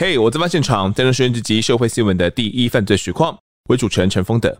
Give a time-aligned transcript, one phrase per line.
[0.00, 3.36] 嘿我在发现场，担任时事及社会新闻的第一犯罪实况，
[3.68, 4.56] 为主持人陈丰德。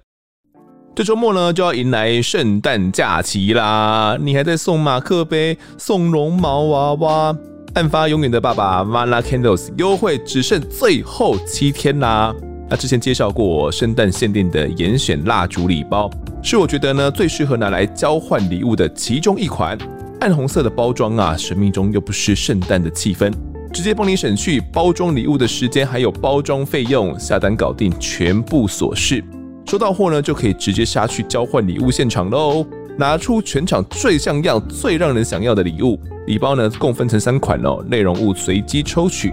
[0.96, 4.18] 这周末呢，就要迎来圣诞假期啦！
[4.20, 7.36] 你还在送马克杯、送绒毛娃娃？
[7.74, 12.34] 案发永远的爸爸 Vana Candles 优惠只剩最后七天啦！
[12.70, 16.10] 那之前介绍过圣诞限定的严选蜡烛礼包，
[16.42, 19.76] 是我觉得呢最适合拿来交换礼物的其中一款。
[20.20, 23.32] 暗红色的包装啊，神秘中又不失圣诞的气氛。
[23.72, 29.22] 直接帮你省去包装礼物的时间，还有包装费用，下单搞定全部琐事。
[29.66, 32.66] 收到货呢，就可以直接杀去交换礼物现场喽！
[32.98, 36.00] 拿出全场最像样、最让人想要的礼物。
[36.26, 39.32] 礼包呢，共分成三款哦，内容物随机抽取，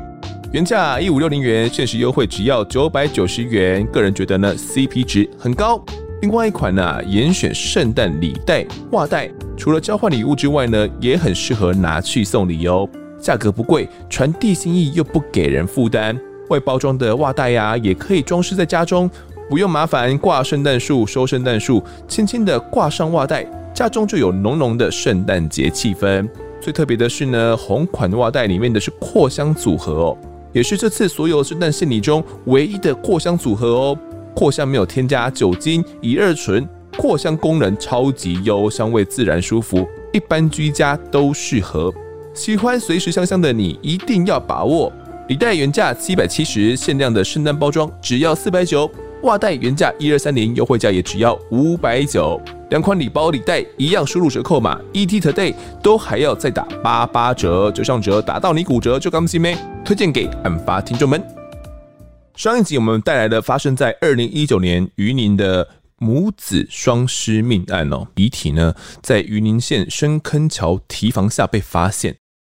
[0.55, 3.86] 原价一五六零元，限时优惠只要九百九十元。
[3.88, 5.84] 个人觉得呢，CP 值很高。
[6.22, 12.88] 另外一款呢，严选圣诞礼袋、袜袋，除了交换礼物之外呢，也很适合拿去送礼哦。
[13.20, 16.17] 价格不贵，传递心意又不给人负担。
[16.47, 19.12] 外包装的袜袋呀，也可以装饰在家中，
[19.50, 26.25] 不用麻烦挂圣诞树、收圣诞树，轻轻的挂上袜袋，家中就有浓浓的圣诞节气氛。
[26.62, 30.17] 最特别的是呢，红款袜袋里面的是扩香组合哦，
[30.56, 34.00] 也是这次所有圣诞献礼中唯一的扩香组合哦。
[34.34, 36.66] 扩香没有添加酒精、乙二醇，
[36.97, 41.94] 扩香功能超级优，香味自然舒服，一般居家都适合。
[42.34, 44.89] 喜欢随时香香的你，一定要把握！
[45.28, 48.90] 礼袋原价七百七十，限量的圣诞包装只要四百九；
[49.26, 52.40] 袜袋原价一二三零，优惠价也只要五百九。
[52.70, 59.58] 两款礼包礼袋一样，输入折扣码 ET Today 都还要再打八八折，折上折打到你骨折就刚心咩？
[59.84, 61.23] 推荐给案发听众们。
[62.36, 72.16] 上一集我们带来的发生在二零一九年榆林的母子双尸命案哦，遗体呢在榆林县深坑桥堤防下被发现。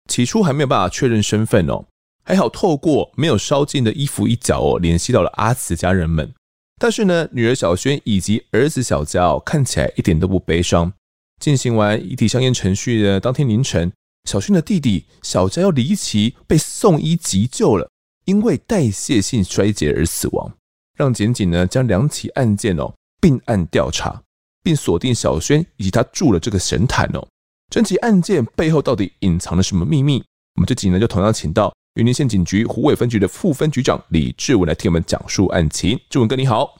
[0.10, 1.86] 起初还没有办法确认身份哦，
[2.26, 6.34] 还好透过没有烧尽的衣服一角哦，联系到了阿慈家人们。
[6.80, 10.94] 但是呢，女儿小萱以及儿子小佳哦，看起来一点都不悲伤。
[11.40, 13.92] 进行完遗体相验程序的当天凌晨，
[14.30, 17.90] 小萱的弟弟小佳要离奇被送医急救了，
[18.26, 20.52] 因为代谢性衰竭而死亡。
[20.96, 24.22] 让检警呢将两起案件哦并案调查，
[24.64, 27.28] 并锁定小萱以及他住了这个神坛哦。
[27.70, 30.24] 这起案件背后到底隐藏了什么秘密？
[30.56, 36.00] 我们这集呢就同样请到云林县警局湖尾分局的副分局长李志文来替我们讲述案情。
[36.12, 36.78] 志文哥你好，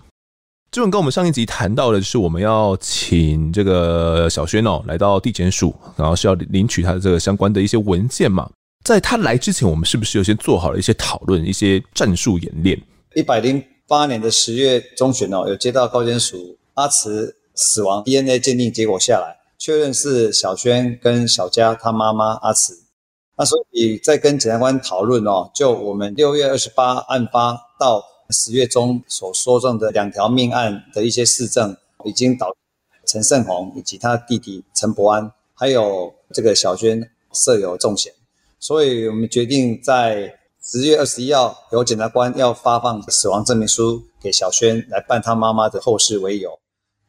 [0.70, 8.48] 志文跟我们上一集谈到的是我们要请这个小萱哦来到地检署，然后是要领取他的这个相关的一些文件嘛。
[8.86, 12.80] 在他来之前，我们是不是有先做好了一些讨论、一些战术演练？
[13.16, 19.36] 一百零八年的十月中旬哦，有接到高检署阿慈死亡 DNA 鉴定结果下来。
[19.58, 22.76] 确认是小萱跟小佳他妈妈阿慈，
[23.38, 32.56] 那所以在跟检察官讨论哦，就我们六月二十八案发到十月中所说证的两条命案的一些事证，已经导
[33.06, 38.12] 陈胜鸿以及他弟弟陈伯安，还有这个小萱设有重嫌，
[38.60, 46.60] 所以我们决定在十月二十一号由检察官要发放死亡证明书给小萱来办他妈妈的后事为由，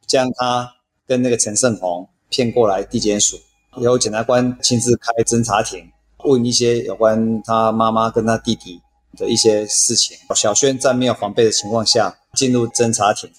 [0.06, 0.74] 将他
[1.06, 2.08] 跟那个陈胜鸿。
[2.30, 3.38] 骗过来地检署，
[3.78, 5.90] 由检察官亲自开侦查庭，
[6.24, 8.80] 问一些有关他妈妈跟他弟弟
[9.16, 10.16] 的一些事情。
[10.34, 13.30] 小轩在没有防备的情况下进入侦查庭，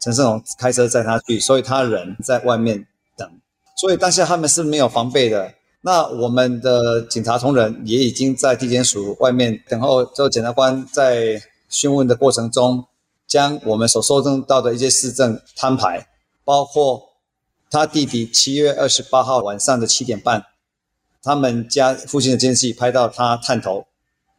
[0.00, 2.86] 陈胜龙开车载他去，所以他人在外面
[3.16, 3.28] 等。
[3.76, 5.54] 所以当下他们是没有防备的。
[5.82, 12.84] 那我们的警察同仁也已经在地检署外面等候，之后检察官在讯问的过程中，
[13.26, 16.06] 将我们所收证到的一些事证摊牌，
[16.44, 17.08] 包括。
[17.72, 20.44] 他弟弟七月二十八号晚上的七点半，
[21.22, 23.86] 他们家附近的监视器拍到他探头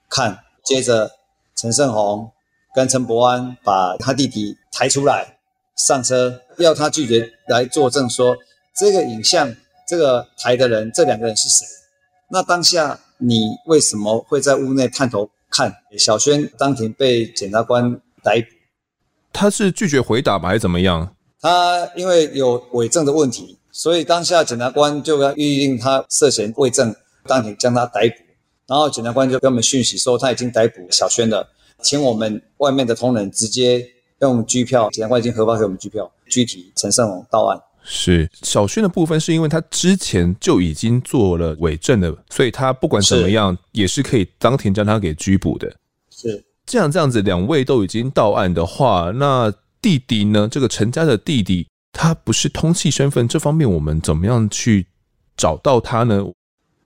[0.10, 1.12] 看，接着
[1.56, 2.32] 陈胜鸿
[2.74, 5.38] 跟陈伯安把他弟弟抬出来
[5.76, 8.36] 上车，要他拒绝来作证说
[8.76, 9.56] 这个影像
[9.88, 11.66] 这个抬的人这两个人是谁？
[12.30, 15.74] 那当下你为什么会在屋内探头看？
[16.00, 18.48] 小轩当庭被检察官逮捕，
[19.34, 20.50] 他是拒绝回答吗？
[20.50, 21.16] 还是怎么样？
[21.40, 26.94] 他因为有伪证的问题，所以当下检察官就要预定他涉嫌伪证，
[27.26, 28.16] 当庭将他逮捕。
[28.68, 31.48] 然后检察官就给我们讯息说他已经逮捕小轩了，
[31.82, 33.86] 请我们外面的同仁直接
[34.20, 37.60] 用拘票，检察官已经核发给我们拘票，拘提陈胜鸿到案。
[37.84, 45.74] 是小轩的部分是因为他之前就已经做了伪证的，所以他不管怎么样也是可以当庭将他给拘捕的。
[46.10, 49.54] 是这样这样子，两位都已经到案的话，那。
[49.82, 50.48] 弟弟呢？
[50.48, 54.88] 这个陈家的弟弟，他不是通缉身份，这方面我们怎么样去
[55.36, 56.32] 找到他呢？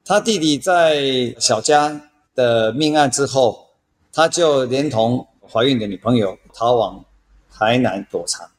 [0.04, 3.70] 他弟弟在小佳的命案之后，
[4.12, 7.06] 他就连同怀孕的女朋友逃往
[7.52, 8.50] 台南躲藏。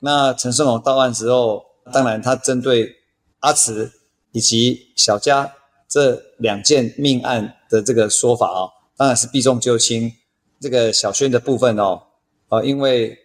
[0.00, 2.94] 那陈胜龙到案之后，当然他针对
[3.40, 3.90] 阿慈
[4.32, 5.52] 以及小佳
[5.88, 10.12] 这两件命案的这个说法啊、哦，当然是避重就轻。
[10.60, 12.02] 这个小轩的部分哦，
[12.48, 13.16] 啊，因为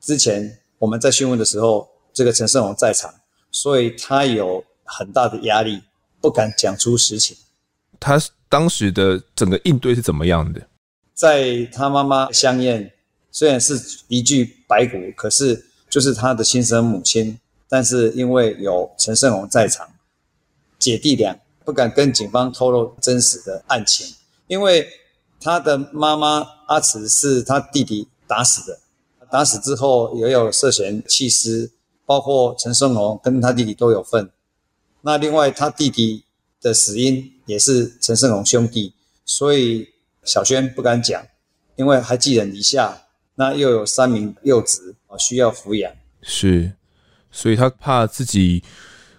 [0.00, 3.14] 之前我们在讯问的时候，这个陈胜龙在场，
[3.50, 5.82] 所以他有很大的压力，
[6.20, 7.36] 不敢讲出实情。
[7.98, 10.60] 他当时的整个应对是怎么样的？
[11.14, 12.92] 在他妈妈香艳，
[13.30, 17.38] 虽然是一具白骨，可是就是他的亲生母亲。
[17.68, 19.88] 但是因为有陈胜龙在场，
[20.78, 24.14] 姐弟俩不敢跟警方透露真实的案情，
[24.46, 24.88] 因为
[25.40, 28.78] 他的妈妈阿慈是他弟弟打死的，
[29.36, 31.70] 打死之后也有涉嫌弃尸，
[32.06, 34.30] 包括陈胜龙跟他弟弟都有份。
[35.02, 36.24] 那另外他弟弟
[36.62, 38.94] 的死因也是陈胜龙兄弟，
[39.26, 39.90] 所以
[40.24, 41.22] 小轩不敢讲，
[41.76, 43.02] 因为还寄人篱下，
[43.34, 45.92] 那又有三名幼子啊需要抚养。
[46.22, 46.72] 是。
[47.30, 48.64] 所以他怕自己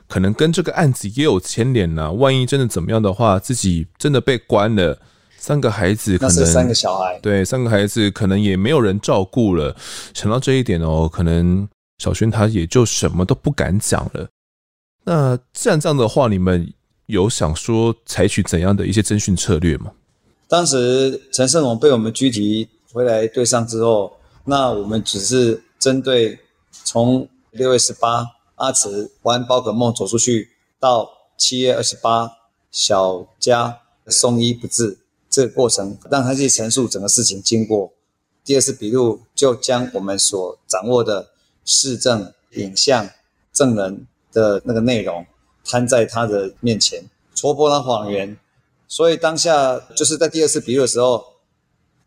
[0.07, 2.11] 可能跟这个案子也有牵连呢、啊。
[2.11, 4.99] 万一真的怎么样的话，自己真的被关了，
[5.37, 9.75] 三个孩子可能三个小孩，对，三个孩子可能也没有人照顾了。
[10.13, 11.67] 想到这一点哦，可能
[11.99, 14.27] 小轩他也就什么都不敢讲了。
[15.03, 16.73] 那既然这样的话，你们
[17.05, 19.91] 有想说采取怎样的一些侦讯策略吗？
[20.47, 26.37] 当时陈胜龙被我们拘提回来对上之后，那我们只是针对
[26.83, 27.27] 从。
[27.51, 28.23] 六月十八，
[28.55, 30.49] 阿慈玩宝可梦走出去，
[30.79, 32.29] 到七月二十八，
[32.69, 33.75] 小佳
[34.07, 34.95] 送医不治，
[35.37, 37.93] 这个过程让他去陈述整个事情经过。
[38.43, 41.29] 第二次笔录就将我们所掌握的
[41.63, 43.07] 事证、影像、
[43.53, 45.23] 证人的那个内容
[45.63, 47.03] 摊在他的面前，
[47.35, 48.35] 戳破他谎言。
[48.87, 51.23] 所以当下就是在第二次笔录的时候，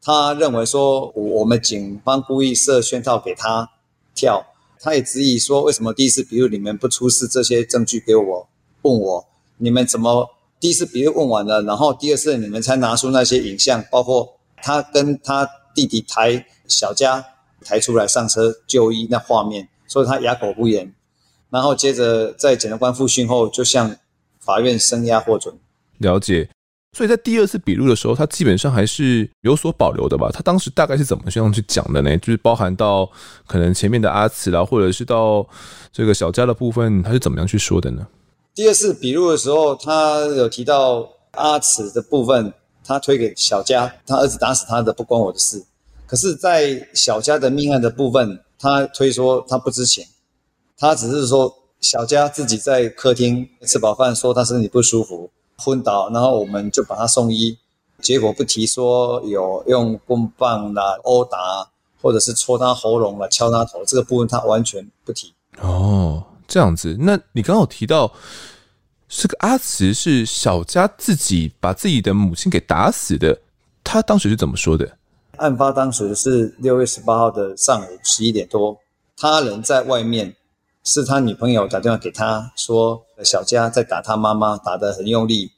[0.02, 3.70] 他认为说我们警方故意设圈套给他
[4.12, 4.44] 跳。
[4.80, 8.48] 他也质疑说：“为什么第一次笔录你们不出示这些证据给我？
[8.82, 9.24] 问我
[9.58, 10.28] 你们怎么
[10.60, 17.24] 第一次笔录问完了，然后第二次你们才拿出那些影像，包括他跟他弟弟抬小佳
[17.64, 20.92] 抬出来上车就医那画面，所以他哑口无言。
[21.48, 23.96] 然后接着在检察官复讯后，就向
[24.38, 25.52] 法院声押获准。
[25.98, 26.48] 了解。”
[26.92, 30.28] 所以在第二次笔录的时候，他基本上还是有所保留的吧？
[30.32, 32.16] 他当时大概是怎么这样去讲的呢？
[32.18, 33.08] 就是包含到
[33.46, 35.46] 可能前面的阿慈啦，或者是到
[35.92, 38.04] 这个小佳的部分，他是怎么样去说的呢？
[38.54, 42.52] 第二次笔录的时候，他有提到阿慈的部分，
[42.84, 45.64] 他推给小佳，他儿子打死他的不关我的事。
[46.06, 50.04] 可是，在小佳的命案的部分，他推说他不知情，
[50.76, 55.30] 他只是说小佳自己在客厅吃饱饭，说他身体不舒服。
[55.62, 57.58] 昏倒，然后我们就把他送医，
[58.00, 61.38] 结果不提说有用棍棒啦、殴打，
[62.00, 65.34] 或者是戳他喉咙啦、敲他头，这个部分他完全不提。
[65.60, 68.12] 哦，这样子，那你刚刚有提到，
[69.08, 73.40] 这个阿慈是小佳自己把自己的母亲给打死的，
[73.82, 74.98] 他当时是怎么说的？
[75.38, 78.76] 案发当时是六月十八号的上午十一点多，
[79.16, 80.36] 他人在外面。
[80.82, 85.52] 是他女朋友打电话给他说，小佳在打他妈妈，打得很用力，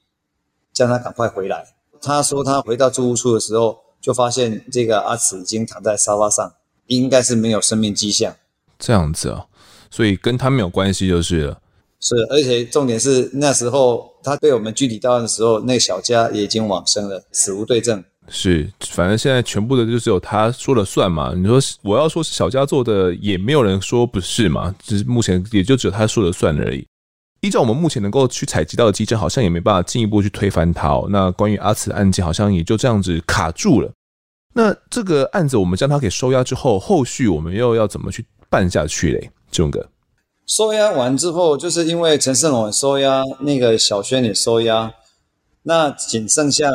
[0.72, 1.64] 叫他赶快回来。
[2.02, 6.52] 他说他回到住屋处的时候，就发现这个阿慈已经躺在沙发上，
[6.86, 8.34] 应该是没有生命迹象。
[8.80, 9.46] 这样子啊，
[9.92, 11.58] 所以跟他没有关系就是了。
[12.00, 18.02] 是，而且重点是那时候他被我们具体到案的时候，那个小佳也已经往生了，死无对证。
[18.28, 21.32] 是，反正现在全部的就只有他说了算嘛。
[21.36, 24.74] 你说我要说是小佳做的，也没有人说不是嘛。
[24.82, 26.84] 只是目前也就只有他说了算而已。
[27.40, 31.06] 依照我们目前能够去采集到的迹证，好像也没办法进一步去推翻他哦。
[31.10, 33.92] 那关于阿慈的案件，好像也就这样子卡住了。
[34.54, 39.30] 那这个案子我们将他给收押之后，后续我们又要怎么去办下去嘞？
[39.52, 39.88] 这种哥，
[40.46, 44.92] 收押完之后，就是因为陈胜龙收押，那个小轩也收押，
[45.62, 46.66] 那仅剩下。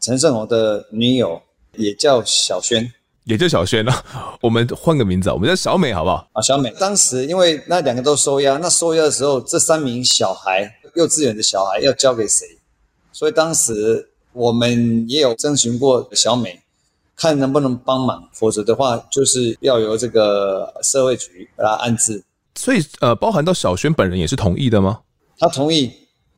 [0.00, 1.40] 陈胜龙的女友
[1.72, 2.92] 也叫小轩，
[3.24, 4.04] 也叫小轩啊。
[4.42, 6.28] 我们换个名字，我们叫小美，好不好？
[6.34, 6.70] 啊，小美。
[6.78, 12.44] 当时因为那两个都收押，那收押的时候，这三名小孩，幼稚园的小孩要交给谁？
[13.12, 16.60] 所以当时我们也有征询过小美，
[17.16, 22.22] 看能不能帮忙，否则的话，就是要由这个社会局把他安置。
[22.56, 25.00] 所以，呃，包含到小轩本人也是同意的吗？
[25.38, 25.92] 他同意。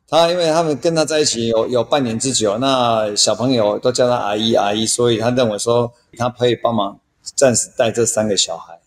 [0.09, 6.97] 他因为他们跟他在一起有有半年之久，那小朋友都叫他阿姨阿姨，所以他认为说他可以帮忙
[7.35, 8.79] 暂时带这三个小孩。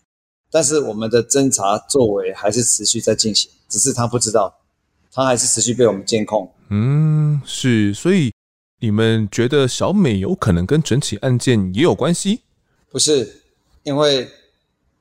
[0.49, 4.51] 但是我们的侦查作为还是持续在进行，只是他不知道。
[5.13, 6.49] 他还是持续被我们监控。
[6.69, 8.31] 嗯，是，所以
[8.81, 12.41] 你们觉得小美有可能跟整起案件也有关系？
[12.91, 13.43] 不是，
[13.83, 14.27] 因为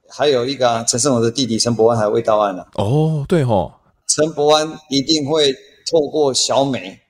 [0.08, 2.68] 还有一个啊，陈胜鸿的弟弟陈伯安还未到案呢、啊。
[2.75, 3.72] 哦，对哦，
[4.06, 5.50] 陈伯安一定会
[5.90, 7.00] 透过小美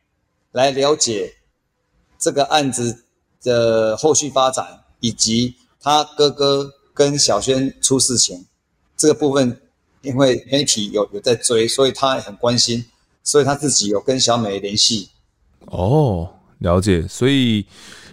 [0.53, 1.35] 来了解
[2.19, 3.05] 这个案子
[3.43, 8.47] 的后续发展，以及他哥哥跟小轩出事情
[8.97, 9.61] 这个部分。
[10.03, 12.83] 因为媒体有有在追，所以他很关心，
[13.23, 15.11] 所以他自己有跟小美联系。
[15.67, 16.27] 哦，
[16.61, 17.07] 了解。
[17.07, 17.67] 所以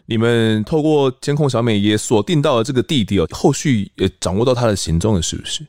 [0.07, 5.65] 你们透过监控小美也锁定到了这个弟弟哦，后续也掌握到他的行踪了，是不是？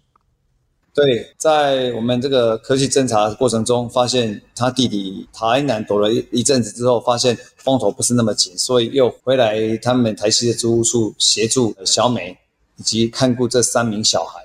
[0.95, 12.37] 对，在我们这个科技侦查过程中，发现他弟弟台南躲了一一阵子之后，发现风头不是那么紧，所以又回来他们台西的租屋处协助小美
[12.79, 14.41] 以及看顾这三名小孩。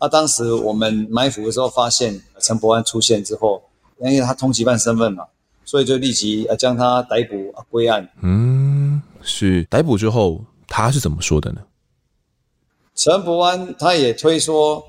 [0.00, 3.62] 那、啊、当时我们埋伏的时候，发现陈伯安出现之后，
[4.00, 5.24] 因为他通缉犯身份嘛，
[5.66, 8.08] 所以就立即呃将他逮捕归案。
[8.22, 11.60] 嗯，是逮捕之后，他是怎么说的呢？
[12.94, 14.82] 陈伯安他也推说，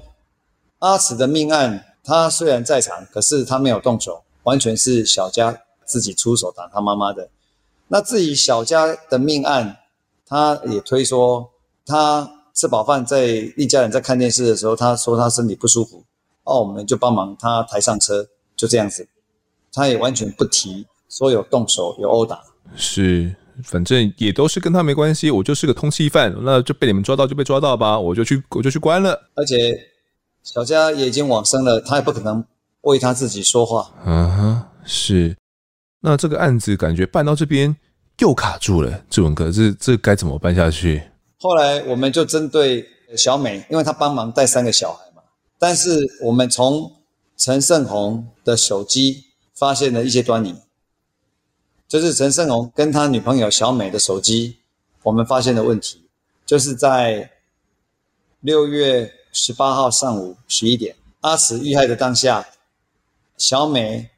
[0.80, 7.30] 阿慈的命案，他虽然在场，可是他没有动手，完全是小佳自己出手打他妈妈的。
[7.90, 9.80] 那至于小佳的命案，
[10.26, 11.52] 他也推说
[11.86, 12.32] 他。
[12.58, 13.24] 吃饱饭，在
[13.56, 16.04] 一家人在看电视的时候，他说他身体不舒服，
[16.42, 19.08] 哦，我们就帮忙他抬上车，就这样子，
[19.78, 22.42] 他也完全不提说有动手有殴打，
[22.76, 29.30] 是，反正也都是跟他没关系，我就是个通缉犯，那就被你们抓到就被抓到吧，我就去我就去关了。
[29.36, 29.80] 而且
[30.42, 32.44] 小佳也已经往生了，他也不可能
[32.82, 33.92] 为他自己说话。
[34.04, 35.38] 嗯哼，是，
[36.02, 37.76] 那这个案子感觉办到这边
[38.18, 41.04] 又卡住了，志文哥，这这该怎么办下去？
[41.40, 42.84] 后来我们就针对
[43.16, 45.22] 小美，因为她帮忙带三个小孩嘛。
[45.60, 46.92] 但是我们从
[47.38, 49.24] 陈胜鸿的手机
[49.58, 50.56] 发现了一些端倪，
[51.88, 54.58] 就是陈胜鸿跟他女朋友小美的手机，
[55.04, 56.04] 我们发现的问题，
[56.46, 57.32] 就是在
[58.42, 62.48] 六月十八号上午十一点，阿慈遇害的当下，
[63.38, 64.10] 小美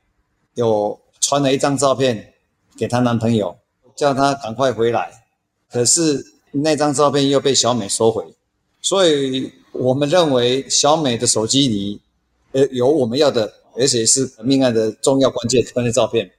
[0.55, 2.33] 有传了一张照片
[2.77, 3.57] 给她男朋友，
[3.95, 5.23] 叫他赶快回来，
[5.71, 6.35] 可是。
[6.51, 8.25] 那张照片又被小美收回，
[8.81, 12.01] 所以我们认为小美的手机里，
[12.53, 16.29] 呃，有我们要的，而且是命案的重要关键关键照片，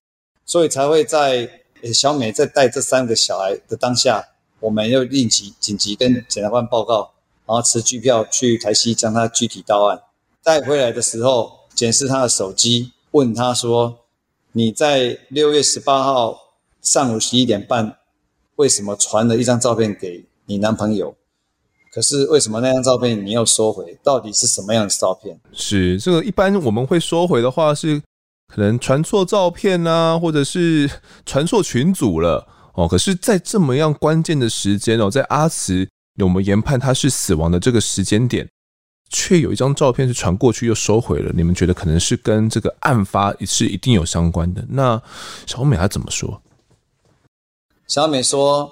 [0.45, 1.49] 所以才会在
[1.95, 4.23] 小美在带这三个小孩的当下，
[4.61, 7.15] 我们又立即紧急跟检察官报告，
[7.47, 10.03] 然后持拘票去台西将他具体到案。
[10.43, 14.01] 带回来的时候，检视他的手机，问他说
[14.53, 16.39] ：“你在六月十八号
[16.83, 17.97] 上午十一点半。”
[18.57, 21.15] 为什么传了一张照片给你男朋友？
[21.93, 23.99] 可是为什么那张照片你又收回？
[24.03, 25.39] 到底是什么样的照片？
[25.53, 28.01] 是这个一般我们会收回的话，是
[28.47, 30.89] 可能传错照片啊，或者是
[31.27, 32.87] 传错群组了哦。
[32.87, 35.89] 可是，在这么样关键的时间哦，在阿慈
[36.23, 38.49] 我们研判他是死亡的这个时间点，
[39.09, 41.33] 却有一张照片是传过去又收回了。
[41.35, 44.65] 你们觉得可能是跟这个案发是一定有相关的？
[44.69, 45.01] 那
[45.47, 46.41] 小美她怎么说？
[47.89, 48.71] 小美说：“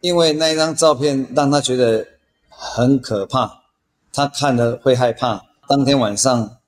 [0.00, 2.06] 因为那一张照片让她觉得
[2.64, 3.64] 很可怕，
[4.12, 5.42] 他看了会害怕。
[5.66, 6.58] 当天晚上，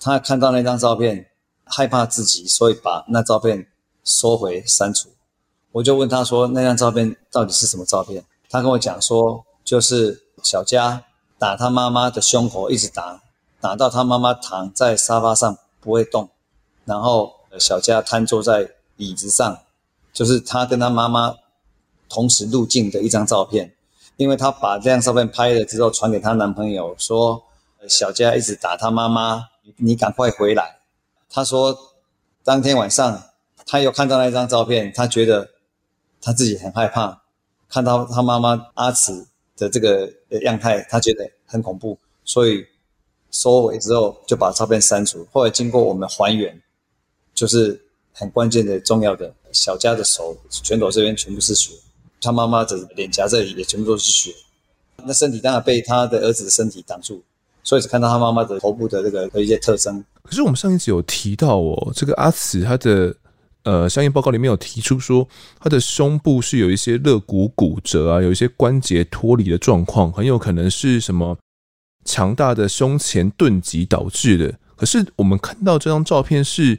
[0.00, 1.26] 他看到那张照片，
[1.64, 3.68] 害怕自己，所以把那照片
[4.02, 5.10] 收回删除。
[5.72, 11.04] 我就问他说：‘那张照片到底是什么照片？’他跟我讲说：‘就是小佳
[11.38, 13.22] 打她妈妈的胸口，一直打，
[13.60, 16.30] 打到她妈妈躺在沙发上不会动，
[16.86, 19.58] 然后小佳瘫坐在椅子上。’”
[20.14, 21.36] 就是他跟他妈妈
[22.08, 23.74] 同时入镜的一张照片，
[24.22, 27.42] 因为她把这张照片拍了之后传给她男朋友，说
[27.88, 30.78] 小佳一直打她妈妈，你赶快回来。
[31.28, 31.76] 她说
[32.44, 33.22] 当天晚上
[33.66, 35.50] 她又看到那张照片，她觉得
[36.20, 37.22] 她自己很害怕，
[37.68, 39.26] 看到她妈妈阿慈
[39.56, 40.08] 的这个
[40.42, 42.64] 样态，她觉得很恐怖，所以
[43.30, 45.26] 收尾之后就把照片删除。
[45.32, 46.62] 后来经过我们还原，
[47.34, 49.34] 就是很关键的重要的。
[49.52, 51.74] 小佳的手、拳头这边全部是血，
[52.22, 54.32] 他妈妈的脸颊这里也全部都是血，
[55.04, 57.20] 那身体当然被他的儿子的身体挡住，
[57.62, 60.02] 所以只看到他妈妈的头部的这个的一些特征。
[60.22, 63.14] 可是我们上一集有提到哦，这个阿慈他的
[63.64, 71.36] 呃相应报告里面有提出说，他的胸部是有一些肋骨骨折啊，有一些关节脱离的状况，很有可能是什么
[72.04, 74.54] 强大的胸前钝击导致的。
[74.76, 76.78] 可是我们看到这张照片是。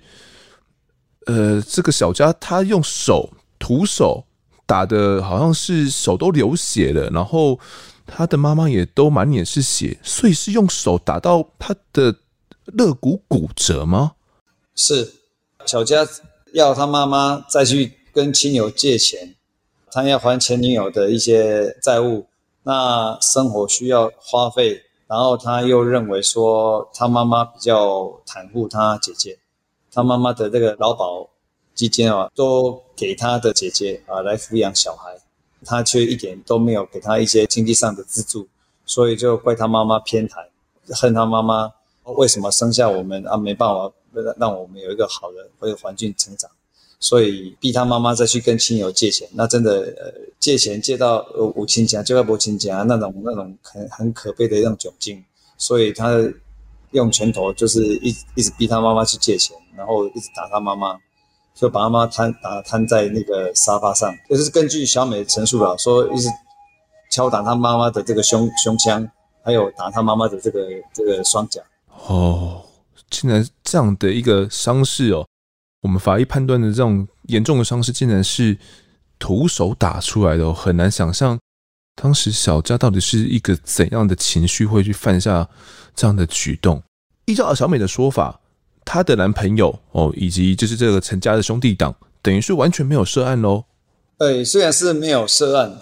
[1.25, 4.25] 呃，这个小佳他用手徒手
[4.65, 7.59] 打的，好像是手都流血了，然后
[8.05, 12.15] 他的妈妈也都满脸是血，所以是用手打到他的
[12.65, 14.13] 肋骨骨折吗？
[14.75, 15.13] 是，
[15.65, 16.07] 小佳
[16.53, 19.35] 要他妈妈再去跟亲友借钱，
[19.91, 22.25] 他要还前女友的一些债务，
[22.63, 29.37] 那生活需要花费，然后他又认为说他妈妈比较袒护他姐姐，
[29.91, 31.29] 他妈妈的这个劳保
[31.73, 35.15] 基金啊，都给他的姐姐啊来抚养小孩，
[35.65, 38.47] 他却一点都没有给他一些经济上的资助，
[38.85, 40.45] 所以就怪他妈妈偏袒，
[40.89, 41.71] 恨他妈妈。
[42.17, 43.37] 为什么生下我们啊？
[43.37, 46.51] 没办法让让我们有一个好的一个环境成长，
[46.99, 51.25] 所以逼他妈妈再去跟亲友借钱，那真的呃借钱借到
[51.55, 55.23] 五亲家，借到伯亲家那种那种很很可悲的一种窘境，
[55.57, 56.13] 所以他
[56.91, 60.99] 用拳头就是一一直逼他妈妈去借钱，然后一直打他妈妈，
[61.53, 66.27] 就把他妈妈瘫打瘫在那个沙发上，就是根据小美陈述了，说一直
[67.11, 69.07] 敲打他妈妈的这个胸胸腔，
[69.43, 71.61] 还有打他妈妈的这个这个双脚。
[72.07, 72.63] 哦，
[73.09, 75.25] 竟然这样的一个伤势哦，
[75.81, 78.57] 我们法医判断的这种严重的伤势，竟然是
[79.19, 81.39] 徒手打出来的哦，很难想象
[81.95, 85.47] 当时小佳到底是一个怎样的情绪会去犯下
[85.95, 86.81] 这样的举动。
[87.25, 88.41] 依照小美的说法，
[88.85, 93.63] 她的男朋友哦，以及就是这个陈家的兄弟党，等于是完全没有涉案喽。
[94.17, 95.77] 对，虽然是没有涉案，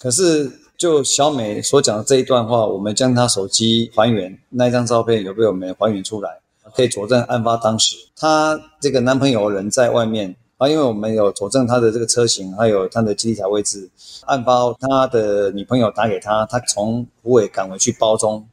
[0.00, 0.60] 可是。
[0.78, 6.38] 就小美所讲的这一段话，我们将她手机还原，那一张照片有被我们还原出来，
[6.74, 13.88] 可以佐证案发当时她这个男朋友人在外面啊，因为我们有佐证他的这个车型，还有他的基地台位置。
[14.26, 18.46] 案发后，他的女朋友打给他，他从虎尾赶回去包中。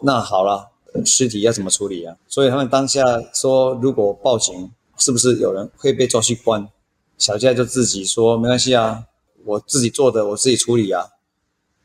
[0.00, 0.68] 那好了，
[1.04, 2.16] 尸体要怎么处理啊？
[2.28, 3.02] 所以他们当下
[3.34, 6.68] 说，如果报警，是不是有人会被抓去关？
[7.18, 9.04] 小佳就自己说没关系啊，
[9.44, 11.04] 我自己做的，我自己处理啊。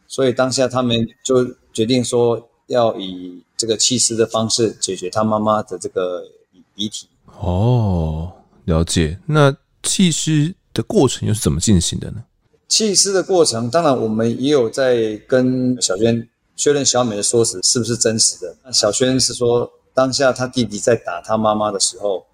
[0.08, 6.26] 所以当下他们就决定说，要以这个弃尸的方式解决他妈妈的这个
[6.76, 7.08] 遗体。
[7.40, 8.32] 哦，
[8.66, 9.18] 了解。
[9.26, 12.24] 那弃尸的过程又是怎么进行的呢？
[12.68, 16.28] 弃尸的过程，当然我们也有在跟小轩
[16.62, 18.56] 确认小美的说辞是不是真实的。
[18.64, 22.28] 那小轩是说，当下他弟弟在打他妈妈的时候，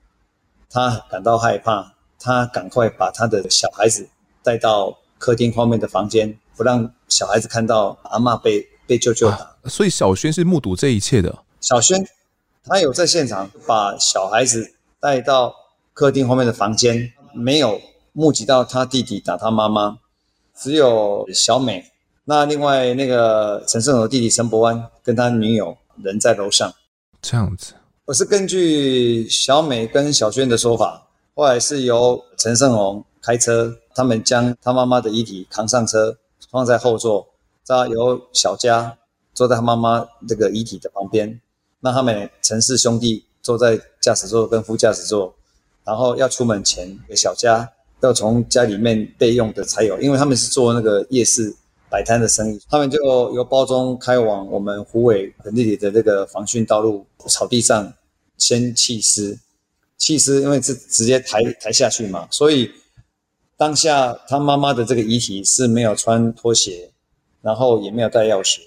[0.69, 4.09] 他感到害怕，他赶快把他的小孩子
[4.43, 6.37] 带到客厅后面的房间。
[6.57, 9.37] 不让小孩子看到阿嬷被被舅舅打。
[9.37, 11.43] 啊，所以小轩是目睹这一切的。
[11.61, 12.05] 小轩
[12.65, 15.55] 他有在现场把小孩子带到
[15.93, 17.79] 客厅后面的房间，没有
[18.11, 19.99] 目击到他弟弟打他妈妈，
[20.53, 21.93] 只有小美。
[22.29, 26.73] 那另外那个陈胜宏的弟弟陈伯安跟他女友人在楼上。
[27.21, 36.17] 这样子，我是根据小美跟小轩的说法，后来是由陈胜宏开车，他们将他妈妈的遗体扛上车。
[36.49, 37.27] 放在后座，
[37.61, 38.97] 再由小佳
[39.33, 41.41] 坐在他妈妈这个遗体的旁边，
[41.81, 45.35] 那他们陈氏兄弟坐在驾驶座跟副驾驶座，
[45.83, 51.53] 然后要出门前，小佳要从家里面备用的柴油，因为他们是做那个夜市
[51.89, 52.99] 摆摊的生意，他们就
[53.33, 57.93] 由包中开往我们虎尾盆地里的这个防汛道路草地上
[58.37, 59.37] 先弃尸，
[59.97, 62.71] 弃尸因为是直接抬抬下去嘛，所以。
[63.59, 66.91] 当下他妈妈的这个遗体是没有穿拖鞋，
[67.41, 68.59] 然后也没有带钥匙、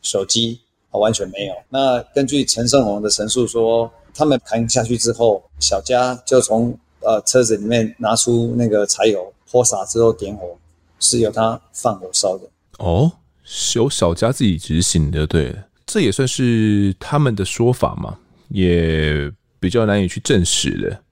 [0.00, 0.58] 手机
[0.90, 1.54] 啊，完全没有。
[1.68, 10.56] 那根据陈胜宏的陈述说，他们扛下去之后，小佳就从呃车子里面拿出那个柴油泼洒之后点火，
[10.98, 12.48] 是由他放火烧的。
[12.78, 13.12] 哦，
[13.44, 15.54] 是由小佳自己执行的，对，
[15.86, 21.02] 这也算是他们的说法嘛，也比较难以去证实的。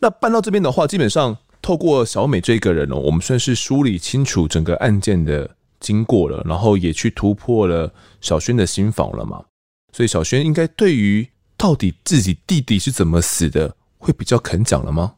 [0.00, 1.38] 那办到这边的话，基本上。
[1.64, 9.44] 透过小美这个人哦，我们算是梳理清楚整个案件的经过了，然后也去突破了小轩的心防了嘛。
[9.92, 11.24] 所以小轩应该对于
[11.56, 15.14] 到底自己弟弟是怎么死的，会比较肯讲了吗？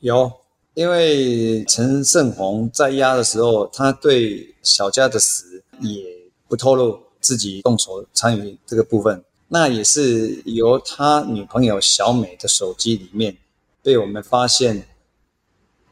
[0.00, 0.30] 有，
[0.78, 6.04] 因为陈胜宏在押的时候，他对小佳的死也
[6.46, 13.36] 不透露自己动手参与这个部分，那也是由他女朋友小美的手机里面
[13.82, 14.86] 被我们发现。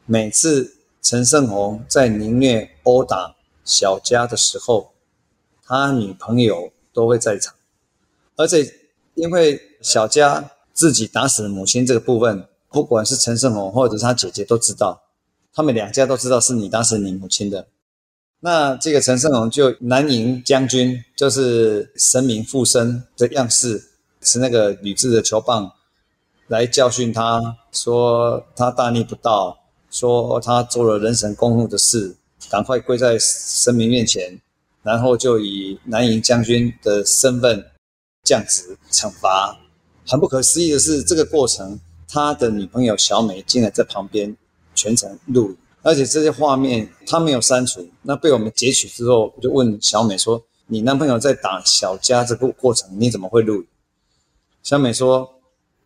[0.05, 4.93] 每次陈胜宏在凌虐殴打小佳的时候，
[5.65, 7.53] 他女朋友都会在场。
[8.37, 8.73] 而且，
[9.15, 15.01] 因为小佳自己打死母亲这个部分，不管是陈胜宏或者是他姐姐都知道，
[15.53, 17.67] 他们两家都知道是你当时你母亲的。
[18.39, 23.89] 那这个陈胜宏就南营将军，就是神明附身的样式，
[24.21, 25.71] 是那个铝制的球棒，
[26.47, 29.57] 来教训他，说他大逆不道。
[29.89, 32.13] 说他做了人神共愤的事，
[32.49, 34.37] 赶快跪在神明面前，
[34.83, 37.65] 然后就以南营将军的身份
[38.23, 39.57] 降职惩罚。
[40.05, 44.35] 很不可思议的是，这个过程他的女朋友小美竟然在旁边
[44.73, 53.67] 全程录影，而且这些画面他没有删除，那被我们截取之后，我就问小美说：“你男朋友在打小佳这个过程，你怎么会录影？”
[54.63, 55.35] 小美说：“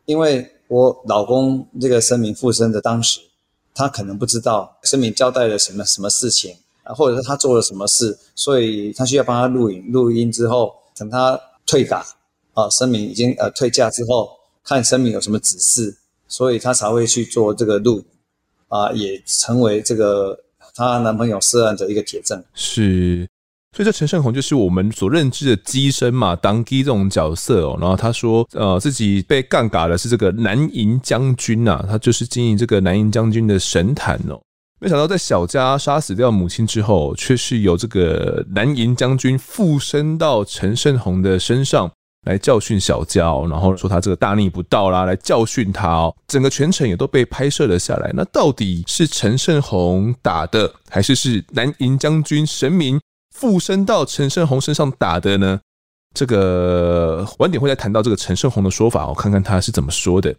[0.05, 3.19] 因为我老公这个声明附身的当时，
[3.73, 12.03] 他可能不知道声明交代了什么什么事情啊，或者是他做了什么事，所以他需要帮他录影录音之后，等他退岗
[12.53, 14.29] 啊，声明已经呃退价之后，
[14.63, 15.97] 看声明有什么指示。”
[16.31, 18.05] 所以她才会去做这个录影
[18.69, 20.39] 啊，也成为这个
[20.73, 22.41] 她男朋友涉案的一个铁证。
[22.53, 23.27] 是，
[23.75, 27.77] 所以这陈胜鸿就是我们所认知的机身嘛，当机这种角色哦。
[27.81, 34.39] 然后他说，呃，自己被杠杆的是这个南营将军呐，他就是经营这个南营将军的神坛哦。
[34.79, 41.91] 没想到在小佳杀死掉母亲之后，却是由这个南营将军附身到陈胜鸿的身上。
[42.27, 46.15] 来教训小娇，然后说他这个大逆不道啦，来教训他哦。
[46.27, 48.11] 整个全程也都被拍摄了下来。
[48.13, 52.99] 那到底是陈胜洪打的，还是是南营将军神明
[53.33, 55.59] 附身到陈胜洪身上打的呢？
[56.13, 60.35] 这个晚点会再谈到这个陈胜洪的说法，我看看他是怎么说的。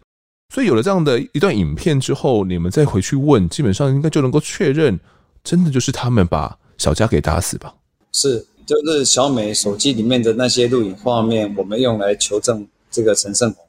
[0.55, 5.01] 所以有了这样的一段影片之后，你们再回去问，基本上应该就能够确认，
[5.43, 7.75] 真的就是他们把小佳给打死吧？
[8.13, 8.47] 是。
[8.73, 13.67] 就是小美手机里面的那些录影画面，我们用来求证这个陈胜鸿。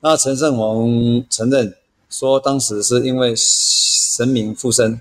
[0.00, 1.76] 那陈胜鸿承认
[2.08, 4.98] 说，当时是因为神明附身，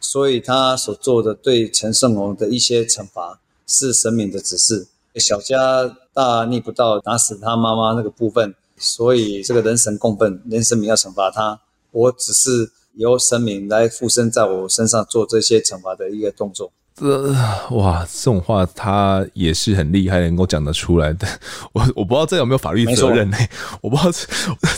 [0.00, 4.88] 所以他所做的对陈胜鸿的一些惩罚是神明的指示。
[5.16, 16.72] 小佳大逆不道，打死他妈妈那个部分，所以这个人神共愤，连神明要惩罚他，我只是由神明来附身在我身上做这些惩罚的一个动作。
[16.94, 17.32] 这
[17.70, 21.26] 哇，这种话他也是很厉害，能够讲得出来的。
[21.72, 23.36] 我我不知道这有没有法律责任呢？
[23.80, 24.12] 我不知道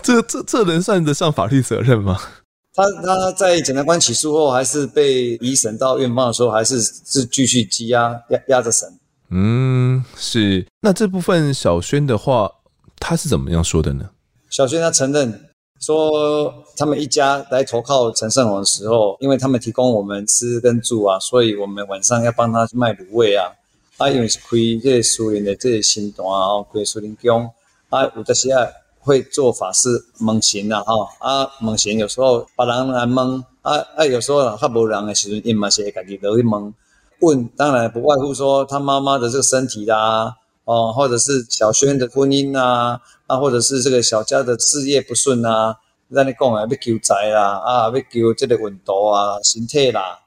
[0.03, 2.18] 这 这这这能算得上法律责任吗？
[2.75, 8.88] 他他在检察官起诉后，还是被移审到院方的时候，还是是继续羁押押押着审。
[9.31, 10.66] 嗯，是。
[10.81, 12.51] 那这部分小轩的话，
[12.98, 14.11] 他是怎么样说的呢？
[14.48, 15.52] 小轩他承认。
[15.83, 23.51] 说他们一家来投靠陈胜鸿的时候，因为他们提供我们吃跟住啊，所以我们晚上要帮他去卖卤味啊。
[23.99, 27.51] 啊，因为是开这些树林的这些新团啊，开树林宫
[27.90, 28.61] 啊，有的时候
[29.01, 36.75] 会做法事蒙神啊，哈啊蒙神，有时候把人来蒙啊啊，有时候他无人的时候，因嘛是会家己落去问
[37.21, 40.37] 问，当然不外乎说他妈妈的这个身体啦、啊。
[40.64, 45.77] 哦，或者是小轩的婚姻啊，啊，或者是这个小家的事业不顺啊，
[46.09, 50.20] 让你讲啊，要求财啦，啊，要求这个运道啊，身体啦，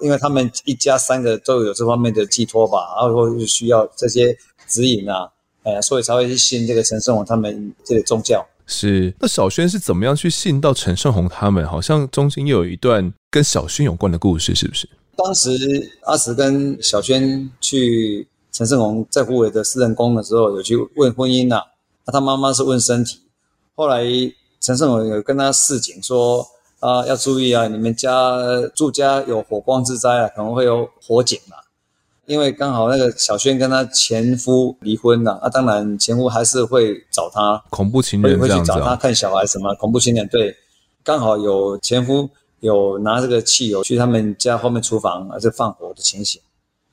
[0.00, 5.30] 因为他们一家三个都有这方面的寄托吧，然后就需要这些指引啊，
[5.62, 8.46] 哎，所以才会去信这个陈胜宏他们这个宗教。
[8.66, 11.66] 是，那小轩是怎么样去信到陈胜宏他们？
[11.66, 14.86] 好像中间又有一段跟小轩有关的故事，是不是？
[15.16, 18.28] 当时阿慈跟小轩去。
[18.52, 21.64] 陈胜洪在湖北的私人宫的时候，有去问婚姻呐、啊，
[22.06, 23.20] 那他妈妈是问身体。
[23.74, 24.04] 后来
[24.60, 26.44] 陈胜洪有跟他示警说
[26.80, 28.36] 啊，要注意啊，你们家
[28.74, 31.62] 住家有火光之灾啊，可能会有火警啊。
[32.26, 40.28] 因为刚好那个小轩跟他前夫离婚了，啊，当然前夫还是会找他恐怖情人，会去找他看小孩什么恐怖情人。
[40.28, 40.54] 对，
[41.02, 42.28] 刚好有前夫
[42.60, 46.40] 有拿这个汽油去他们家后面厨房啊，就放火的情形。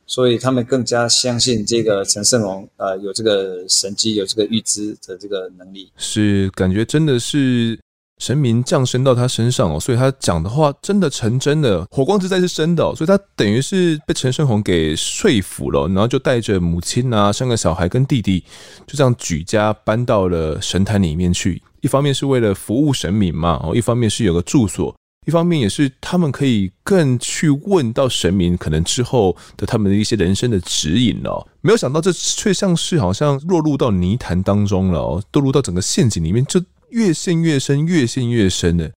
[0.07, 7.79] 所以他们更加相信这个陈胜鸿，呃，有这个神机，有这个预知的这个能力，是感觉真的是
[8.19, 18.41] 神明降生到他身上哦，所以他讲的话真的成真的，火光之灾是真的哦，所以他等于是被陈胜鸿给说服了，然后就带着母亲啊，三个小孩跟弟弟，
[18.85, 24.95] 就这样举家搬到了神坛里面去，一方面是为了服务神明嘛，哦，一方面是有个住所。
[25.25, 38.91] 一方面也是他们可以更去问到神明可能之后的他们的一些人生的指引哦，没有想到这却像是好像落入到泥潭当中了哦，堕入到整个陷阱里面，就越陷越深，越陷越深的。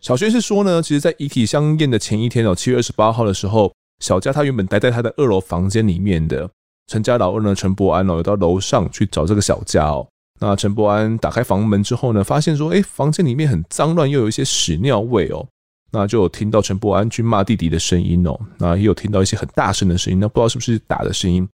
[0.00, 6.48] 小轩是说呢，其实，在遗体相验的前一天哦，七月二十八号的时候，小佳他原本待在他的二楼房间里面的，
[6.86, 10.06] 陈家老二呢陈伯安哦，有到楼上去找这个小佳哦。
[10.38, 15.46] 那陈伯安打开房门之后呢，发现说，哎，房间里面很脏乱，又有一些屎尿味哦。
[15.92, 21.48] 那就有听到陈伯安去骂弟弟的声音哦，那也有听到一些很大声的声音，那不知道是不是打的声音。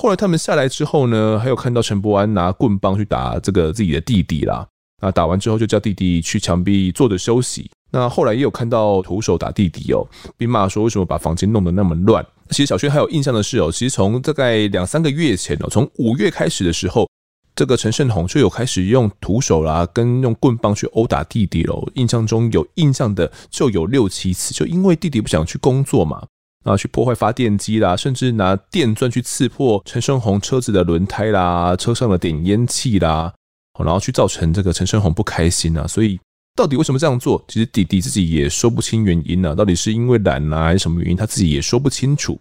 [0.00, 4.66] 后来他们下来之后呢，还有看到陈伯安拿棍棒去打这个自己的弟弟啦。
[5.02, 7.70] 那打完之后就叫弟弟去墙壁坐着休息。
[7.90, 10.04] 那后来也有看到徒手打弟弟哦，
[10.36, 12.24] 并骂说为什么把房间弄得那么乱。
[12.50, 17.08] 其实小轩还有印象的是哦，其实从大概两三个月前哦，从五月开始的时候，
[17.54, 21.88] 这个陈胜鸿就有开始用徒手啦，跟用棍棒去殴打弟弟喽。
[21.94, 26.26] 印象中有印象的就有六七次，就因为弟弟不想去工作嘛，
[26.64, 33.32] 啊，去破坏发电机啦，甚至拿电钻去刺破陈胜鸿车子的轮胎啦，车上的点烟器啦，
[33.78, 35.86] 然后去造成这个陈胜鸿不开心啊。
[35.86, 36.18] 所以
[36.56, 37.44] 到底为什么这样做？
[37.46, 42.40] 其实弟弟自己也说不清原因啊，到底是因为懒啊，还是什么原因，他自己也说不清楚。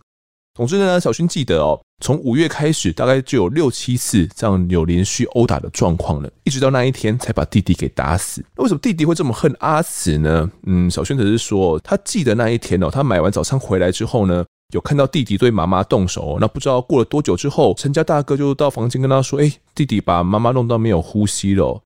[0.56, 8.46] 总之呢，小薰记得哦，从五月开始，大概就有六七次这样有连续殴打的状况了，一直到那一天才把弟弟给打死。
[8.56, 10.48] 那为什么弟弟会这么恨阿慈呢？
[10.68, 16.38] 嗯，小薰只是说，他记得那一天哦，他买完早餐回来之后呢，有看到弟弟对妈妈动手。
[16.40, 21.82] 那不知道过了多久之后，陈家大哥就到房间跟他说：“哎，弟弟把妈妈弄到没有呼吸了。”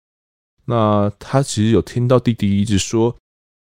[0.69, 3.15] 那他其实有听到弟弟一直说：“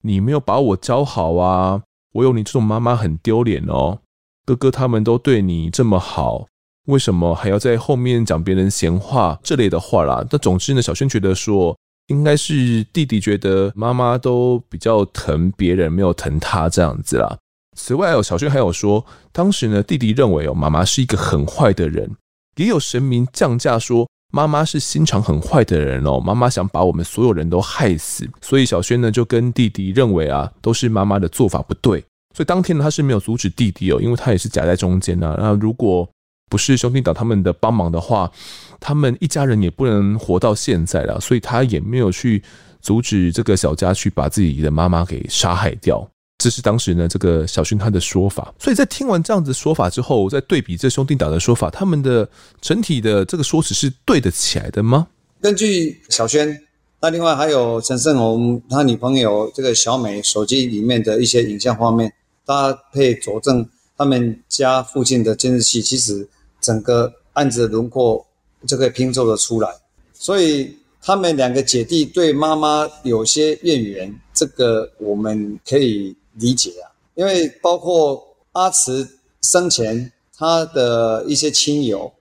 [0.04, 1.82] 你没有把我教好啊，
[2.14, 4.00] 我有你这种妈妈很丢脸哦。”
[4.46, 6.48] 哥哥他们都对你这么好，
[6.88, 10.26] 为什么还要在后面讲别人闲话这类的话啦？
[10.30, 11.78] 那总之呢，小轩觉得说，
[12.08, 17.38] 应该是弟弟觉得妈妈都比较疼别人，没有疼他这样子啦。
[17.78, 22.12] 此外哦，小轩还有说，当时呢，弟弟认为哦，妈妈是一个很坏的人，
[22.58, 32.04] 也有神明降价说妈妈是心肠很坏的人哦，妈妈想把我们所有人都害死，所以小轩呢就跟弟弟认为啊，都是妈妈的做法不对。
[32.34, 35.36] 所以当天呢，他是没有阻止弟弟哦，因为他也是夹在中间呢。
[35.40, 36.08] 那如果
[36.50, 38.32] 不是兄弟党他们的帮忙的话，
[38.80, 41.20] 他们一家人也不能活到现在了。
[41.20, 42.44] 所以他也没有去
[42.82, 46.08] 阻止这个小家去把自己的妈妈给杀害掉。
[46.40, 48.54] 这是当时呢，这个小薰他的说法。
[48.60, 52.28] 所以在听完这样子说法之后，再对比这兄弟党的说法，他们的
[52.60, 55.08] 整体的这个说辞是对得起来的吗？
[55.42, 56.56] 根据小薰，
[57.00, 62.12] 那另外还有陈胜鸿他女朋友这个小美手机里面的一些影像画面。
[62.46, 66.28] 搭配佐证，他们家附近的监视器，其实
[66.60, 68.26] 整个案子的轮廓
[68.68, 69.70] 就可以拼凑得出来。
[70.14, 76.92] 所以他们两个姐弟对妈妈有些怨言，这个我们可以理解啊。
[77.16, 82.12] 因为包括阿慈生前他的一些亲友，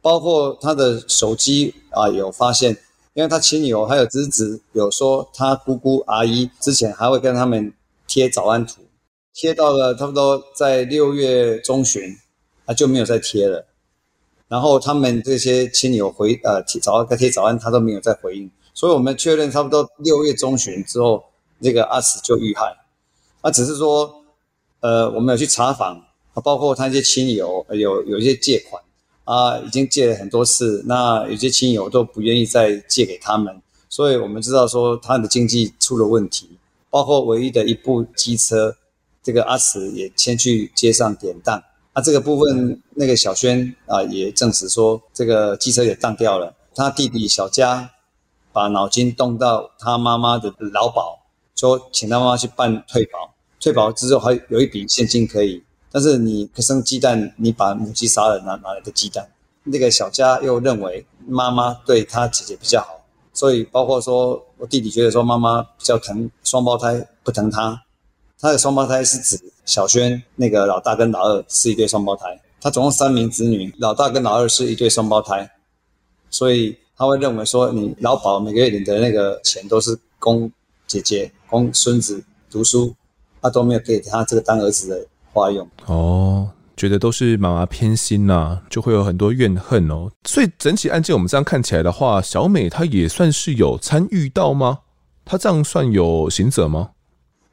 [0.00, 2.76] 包括他的手机啊有发现，
[3.14, 7.72] 因为他亲友还有侄子有说，他姑姑阿姨之前还会跟他们
[8.06, 8.80] 贴早安图。
[9.32, 12.16] 贴到了差不多在六月中旬，
[12.66, 13.66] 他就没有再贴了。
[14.48, 18.50] 然后他们这些亲友回呃早该贴早安，他都没有再回应。
[18.74, 21.24] 所以我们确认差不多六月中旬之后，
[21.58, 22.76] 那个阿慈就遇害。
[23.42, 24.22] 那只是说，
[24.80, 26.02] 呃，我们有去查访，
[26.42, 28.82] 包括他一些亲友有有一些借款
[29.24, 36.50] 啊，已经借了很多次，那有些亲友都不愿意再借给他们，所以我们知道说他的经济出了问题，
[36.90, 38.76] 包括唯一的一部机车。
[39.22, 46.54] 这个阿慈也先去街上典当，啊，这个部分那个小轩啊也证实说，这个机车也当掉了。
[46.74, 47.90] 他弟弟小佳
[48.52, 51.18] 把脑筋动到他妈妈的劳保，
[51.54, 55.62] 说请他妈妈去办退保，退保之后还有一笔现金可以。
[55.92, 59.28] 但是你生鸡蛋，你把母鸡杀了，哪哪来的鸡蛋？
[59.64, 63.04] 那个小佳又认为妈妈对他姐姐比较好，
[63.34, 67.82] 所以包括说我弟弟觉得说妈妈比较疼双胞胎，不疼他。
[68.40, 75.50] 他的双胞胎是指小轩那个老大跟老二是一对双胞胎，他总共三名子女，老大跟老二是一对双胞胎，
[76.30, 80.50] 所以他会认为说，你老保每个月领的那个钱都是供
[80.86, 82.94] 姐姐、供孙子读书，
[83.42, 85.68] 他都没有给他这个当儿子的花用。
[85.86, 90.10] 哦，觉得都是妈妈偏心呐、就会有很多怨恨哦。
[90.24, 94.80] 所以整起案件我们这样看起来的话，小美她也算是有参与到吗？
[95.24, 96.90] 她这样算有刑责吗？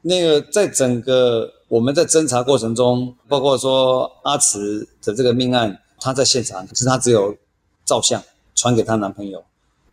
[0.02, 7.36] 那个在整个我们在侦查过程中，包括说阿慈的这个命案，她在现场，可是她只有
[7.84, 8.22] 照相
[8.54, 9.44] 传给她男朋友，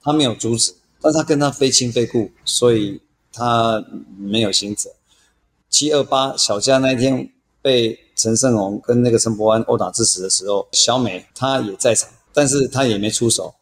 [0.02, 3.02] 她没有阻止，但她跟他非亲非故，所以
[3.34, 3.84] 她
[4.18, 4.92] 没有刑责。
[5.70, 7.30] 七二八小佳那一天
[7.62, 13.54] 被陈胜鸿跟那个陈伯安殴打致死的时候，小美她也在场，但是她也没出手，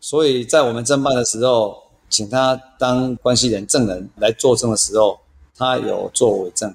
[0.00, 1.76] 所以在我们侦办的时候，
[2.08, 5.20] 请她当关系人证人来作证的时候。
[5.58, 6.72] 他有做伪证，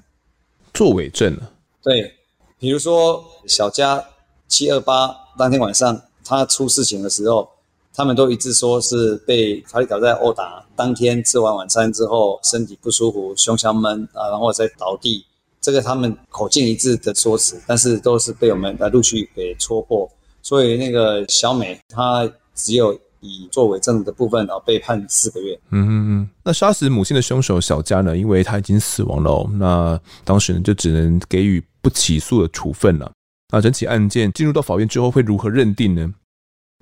[0.74, 1.50] 做伪证了。
[1.82, 2.14] 对，
[2.58, 4.04] 比如说小佳
[4.46, 7.48] 七二八当天晚上他出事情的时候，
[7.94, 10.62] 他们都一致说是被法力挑战殴打。
[10.76, 15.24] 当天吃完晚餐之后，身体不舒服，胸腔闷啊，然后再倒地。
[15.60, 20.06] 这个他们口径一致的说辞，但是都是被我们来陆续给戳破。
[20.42, 22.98] 所以那个小美她只有。
[23.24, 25.58] 以作伪证的部分啊，被判四个月。
[25.70, 26.28] 嗯嗯嗯。
[26.44, 28.16] 那杀死母亲的凶手小佳呢？
[28.16, 33.10] 因为他已经死亡了，哦，那当时呢就只能给予不起诉的处分了。
[33.52, 36.12] 那整起案件进入到法院之后会如何认定呢？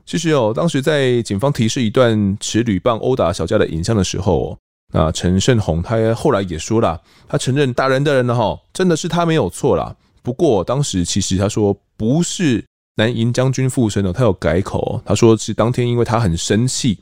[0.04, 4.58] 其实哦，当时在警方提示一段持铝棒殴打小佳的影像的时候哦，
[4.92, 9.94] 那陈胜宏他后来也说了，他承认打人的人呢哈，真的是他没有错啦。
[10.22, 12.64] 不过当时其实他说不是
[12.96, 17.00] 南银将军附身哦，他有改口，他说是当天因为他很生气，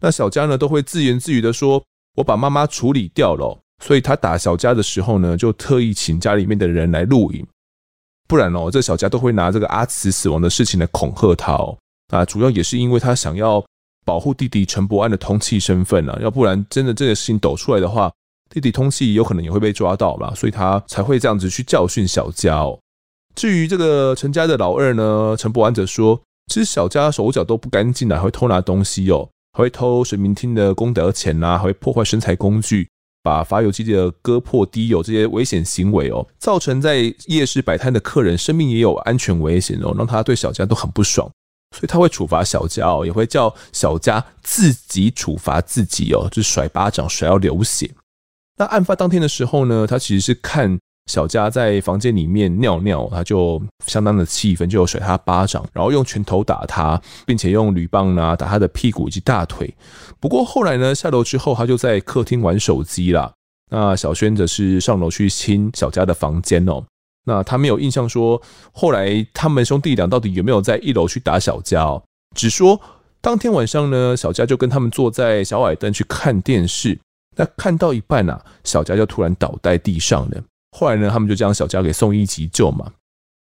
[0.00, 1.82] 那小佳呢都会自言自语的说
[2.16, 7.46] ：“我把妈妈处理掉了。”所以他打小佳的时候呢，就特意请家里面的人来录影，
[8.28, 11.78] 不然哦，这小佳都会拿这个阿慈死亡的事情来恐吓他哦。
[12.08, 13.64] 啊，主要也是因为他想要
[14.04, 18.12] 保护弟弟陈伯安的通气身份啊，要不然真的这个事情抖出来的话，
[18.50, 22.78] 弟弟通气有可能也会被抓到吧，所以他才会这样子去教训小佳哦。
[23.34, 32.88] 至于这个陈家的老二呢，陈伯安则说，其实小佳手脚都不干净啊，还会偷拿东西哦，还会偷神明厅的功德钱呐，还会破坏生财工具。
[33.22, 41.30] 把发油机的割破滴油这些危险行为哦，造成在夜市摆摊的客人生命也有安全危险哦，让他对小佳都很不爽，
[41.76, 47.90] 所以他会处罚小佳哦，也会叫小佳自己处罚自己哦，就甩巴掌甩到流血。
[48.56, 50.78] 那案发当天的时候呢，他其实是看。
[51.10, 59.74] 小佳在房间里面尿尿，他就相当的气愤，就甩他巴掌，然后用拳头打他，并且用铝棒呢打他的屁股以及大腿。
[60.20, 63.32] 不过后来呢，下楼之后他就在客厅玩手机啦。
[63.72, 66.84] 那小轩则是上楼去亲小佳的房间哦。
[67.24, 68.40] 那他没有印象说
[68.72, 72.00] 后来他们兄弟俩到底有没有在一楼去打小佳哦，
[72.36, 72.80] 只说
[73.20, 76.96] 当天晚上呢，小佳就跟他们坐在小矮凳去看电视。
[77.36, 80.42] 那看到一半啊，小佳就突然倒在地上了。
[80.72, 82.92] 后来呢，他们就将小佳给送医急救嘛。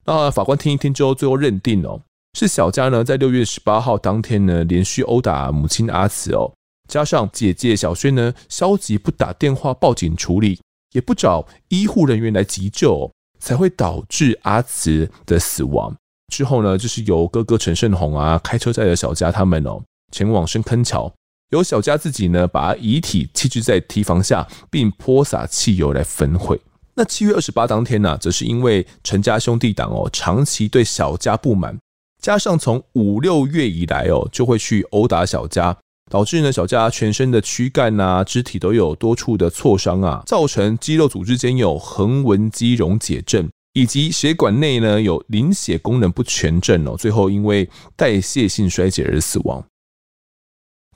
[0.05, 2.01] 那法官听一听之后，最后认定哦，
[2.39, 6.53] 是小佳呢在六月十八号当天呢连续殴打母亲阿慈哦，
[6.89, 10.61] 加上姐姐小萱呢消极不打电话报警处理，
[10.93, 15.97] 也不找医护人员来急救，才会导致阿慈的死亡。
[16.33, 19.83] 之后呢，就是由哥哥陈胜鸿啊开车载着小佳他们哦
[20.13, 21.11] 前往深坑桥，
[21.51, 26.61] 由小佳自己呢把遗体弃置在堤防下，并泼洒汽油来焚毁。
[26.97, 31.77] 那七月二十八当天呢、啊，则是因为陈家兄弟党哦，长期对小佳不满，
[32.23, 35.77] 加上从五六月以来哦，就会去殴打小佳，
[36.09, 49.67] 导致呢小佳全身的躯干啊、肢体都有多处的挫伤啊，造成肌肉组织间有横纹肌溶解症，以及血管内呢有凝血功能不全症哦，最后因为代谢性衰竭而死亡。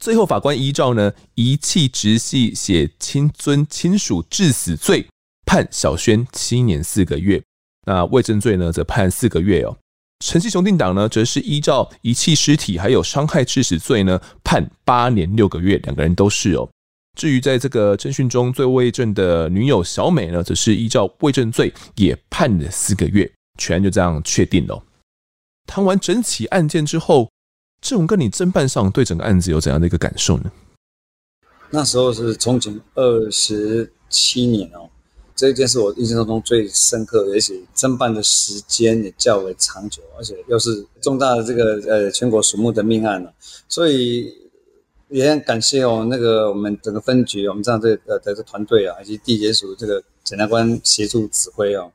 [0.00, 5.04] 最后法官依照呢遗弃直系血亲尊亲属致死罪。
[5.48, 7.42] 判小轩七年四个月，
[7.86, 9.74] 那伪证罪呢，则判四个月哦。
[10.22, 16.68] 陈氏兄弟党呢，则是依照遗弃尸体还有伤害致死罪呢，判八年六个月，两个人都是哦。
[17.18, 24.84] 至于在这个侦讯中最伪证的女友小美呢，则是依照伪证罪也判了四个月，全案就这样确定了。
[25.66, 27.30] 谈完整起案件之后，
[27.80, 30.52] 志宏哥，你侦办上对整个案子有怎样的一个感受呢？
[31.70, 34.87] 那时候是从警二十七年哦。
[35.38, 43.32] 这一件是我印象当中最深刻，而且侦办的时间也较为长久，而且又是重大的这个呃全国瞩目的命案了，
[43.68, 44.34] 所以
[45.10, 51.88] 也很感谢哦那个我们整个分局，我们这样这呃的这团队啊，以及地检署这个检察官协助指挥哦，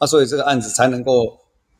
[0.00, 1.38] 那所以这个案子才能够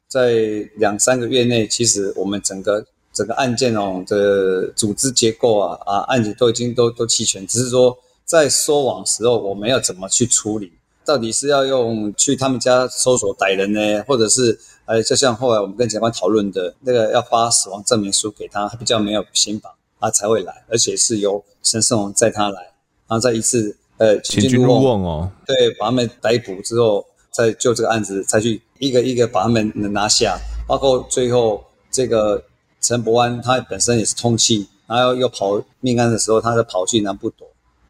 [0.08, 10.70] 在两三个月内，其实我们整个整个案件哦的组织结构啊啊案子都已经都都齐全，只是说在收网时候我们要怎么去处理。
[11.06, 22.60] 到底是要用去他们家搜索逮人呢，或者是呃，就像后来我们跟检察官讨论的那个，要发死亡证明书给他，他比较没有心防，他才会来，而且是由陈胜鸿载他来，
[23.06, 32.42] 然后再一次呃请君入瓮哦，对，把他们逮捕之后，再就这个案子才去一个一个把他们拿下，包括最后这个
[32.80, 37.46] 陈伯安他本身也是通缉，然后又跑命案的时候，他在跑去南部躲。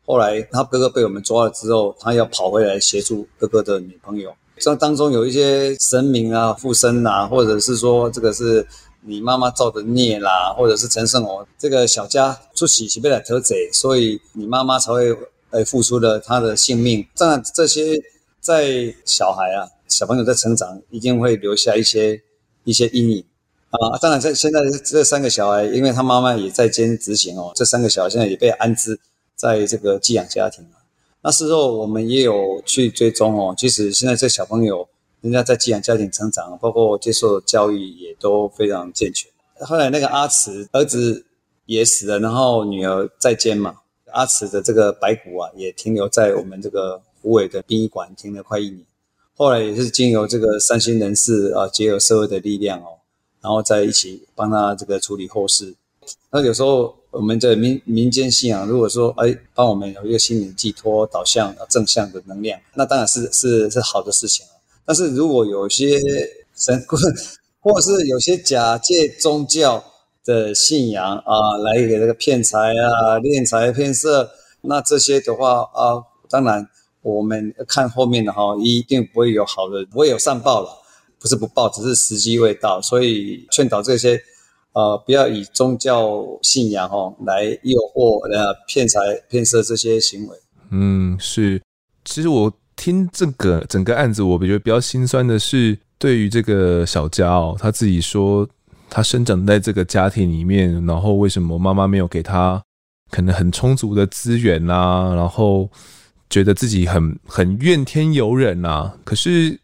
[0.06, 4.32] 后来他哥哥被我们抓了之后，他要跑回来协助哥哥的女朋友。
[4.58, 8.66] 这当中有一些神明啊附身啊，或者是说这个是
[9.02, 15.14] 你妈妈造的孽啦，或者是陈胜哦这个小家出喜被来偷贼，所以你妈妈才会
[15.50, 17.06] 呃付出了他的性命。
[17.16, 18.00] 当然这些
[18.40, 22.22] 在小孩啊小朋友在成长，一定会留下一些
[22.64, 23.24] 一些阴影
[23.70, 23.98] 啊。
[24.00, 28.98] 当然这现在这三个小孩，因为他妈妈也在监执行哦，这三个小孩现在也被安置。
[29.36, 30.66] 在这个寄养家庭，
[31.20, 33.54] 那时候我们也有去追踪哦。
[33.56, 34.88] 其实现在这小朋友，
[35.20, 39.30] 人家在寄养家庭成长，包括接受教育也都非常健全。
[39.60, 41.24] 后来那个阿慈儿子
[41.66, 43.76] 也死了，然后女儿在监嘛。
[44.12, 48.82] 阿慈的这个白骨啊，也停留在我们这个虎尾的殡仪馆，停了快一年。
[49.34, 52.96] 后来也是经由这个善心人士啊，结合社会的力量哦，
[53.42, 55.74] 然后在一起帮他这个处理后事。
[56.30, 64.44] 那有时候我们的民民间信仰，如果说哎帮我们有一个心灵寄托、导向正向的能量，那当然是是是好的事情。
[64.84, 65.98] 但是如果有些
[66.54, 67.00] 神棍，
[67.60, 69.82] 或是有些假借宗教
[70.24, 76.68] 的信仰啊，来给这个骗财啊、敛财骗色，那这些的话啊，当然
[77.02, 80.82] 我们看后面的哈，一定不会有好的，不会有善报了。
[81.18, 84.20] 不是不报，只是时机未到，所以劝导这些
[84.76, 90.36] 呃，不要以宗教信仰哦来诱惑呃骗财骗色这些行为。
[90.70, 91.58] 嗯，是。
[92.04, 98.46] 其实我听这个整个案子，我觉得比较心酸的是，对于这个小佳哦，他自己说
[98.90, 102.62] 他生长在这个家庭里面，然后为什么妈妈没有给他
[103.10, 105.70] 可能很充足的资源呐、啊，然后
[106.28, 109.58] 觉得自己很很怨天尤人呐、啊，可是。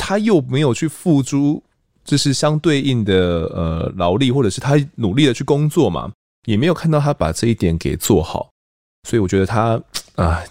[0.00, 1.60] 他又没有去付诸，
[2.08, 6.10] 就是相对应的呃劳力，或者是他努力的去工作嘛，
[6.46, 8.48] 也没有看到他把这一点给做好，
[9.06, 9.78] 所以我觉得他
[10.16, 10.42] 啊，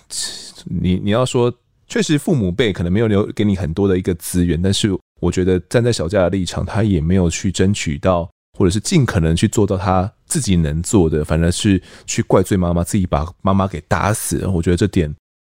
[0.65, 1.51] 你你要说，
[1.87, 14.51] 确实父母辈可能没有留给你很多的一个资源，但是我觉得站在小佳的立场，他也没有去争取到，或者是尽可能去做到他自己能做的，反而是去怪罪妈妈，自己把妈妈给打死了。
[14.51, 15.11] 我觉得这点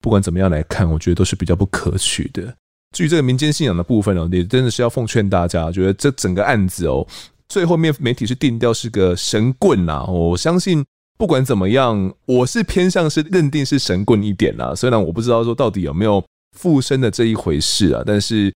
[0.04, 2.56] 不管怎么样来看，我觉得都是比较不可取的。
[2.96, 7.06] 至于这个民间信仰的部分哦，也真的是要奉劝大家，觉得这整个案子哦，
[7.50, 10.06] 最后面媒体是定调是个神棍呐。
[10.06, 10.84] 我相信
[11.18, 14.74] 不管怎么样，我是偏向是认定是神棍一点啦。
[14.74, 16.24] 虽然我不知道说到底有没有
[16.58, 18.52] 附身的这一回事啊，但是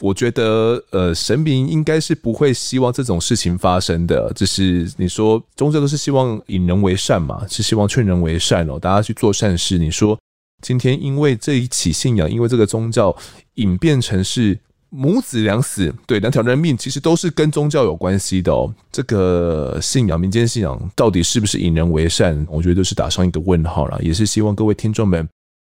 [0.00, 4.32] 我觉得呃，神明应该是不会希望这种事情发生的。
[4.32, 9.76] 就是你说宗教都是希望引人为善嘛，是希望劝人为善哦，大家去做善事。
[9.76, 10.16] 你说。
[10.62, 13.14] 今天因为这一起信仰，因为这个宗教
[13.54, 14.58] 演变成是
[14.88, 18.72] 母子两死，对，两条人命，其实都是跟宗教有关系的哦。
[18.90, 22.46] 这个信仰，民间信仰到底是不是引人为善？
[22.48, 24.00] 我觉得都是打上一个问号了。
[24.02, 25.28] 也是希望各位听众们，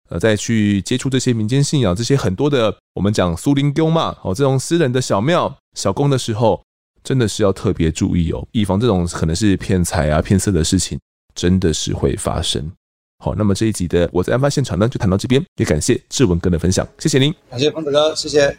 [0.08, 6.60] 呃，在去接触这些民间信仰，这些很多的我们讲苏灵宫嘛，哦，这种私人的小庙、小宫的时候，
[7.04, 10.98] 真的是要特别注意哦，以防这种可能是骗财啊、骗色的事情，
[11.34, 12.72] 真的是会发生。
[13.22, 18.56] 好，那么这一集的我在案发现场呢，就谈到这边，也感谢志文哥的分享，谢谢您，感谢丰德哥，谢谢。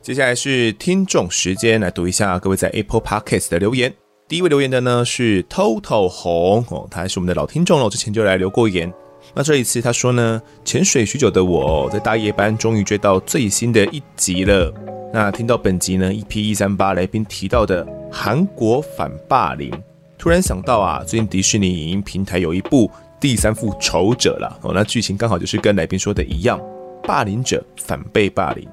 [0.00, 3.92] 接下来是听众时间，来读一下各位在 Apple Podcast 的留言。
[4.28, 8.94] 第一位留言的呢是 Total 红哦，他还是我们的老听众了，之前就来留过言。
[9.36, 14.72] 那这一次他说呢，潜水许久的我在大夜班终于追到最新的一集了。
[15.12, 19.70] 那听到本集呢，EP 一三八来宾提到的韩国反霸凌，
[20.16, 26.58] 突然想到啊，最近迪士尼影音平台有一部第三复仇者了哦，那剧情刚好就是跟来宾说的一样，
[27.02, 28.66] 霸凌者反被霸凌，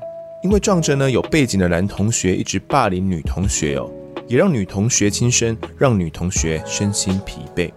[0.46, 3.92] 因为仗着呢有背景的男同学一直霸凌女同学哦，
[4.30, 7.70] 也让女同学轻生，让女同学身心疲惫。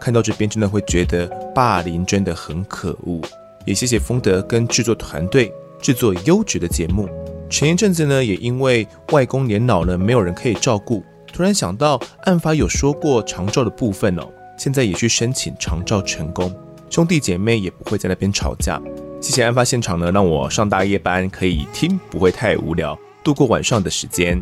[0.00, 3.20] 看到这边真的会觉得霸凌真的很可恶，
[3.64, 7.08] 也谢谢丰德跟制作团队制作优质的节目。
[7.50, 14.22] 前一阵子呢，也因为外公年老了，没有人可以照顾，突然想到案发有说过长照的部分哦，
[14.58, 16.54] 现在也去申请长照成功，
[16.90, 18.80] 兄弟姐妹也不会在那边吵架。
[19.20, 24.40] 谢谢案发现场呢，让我上大夜班可以听，不会太无聊，度过晚上的时间。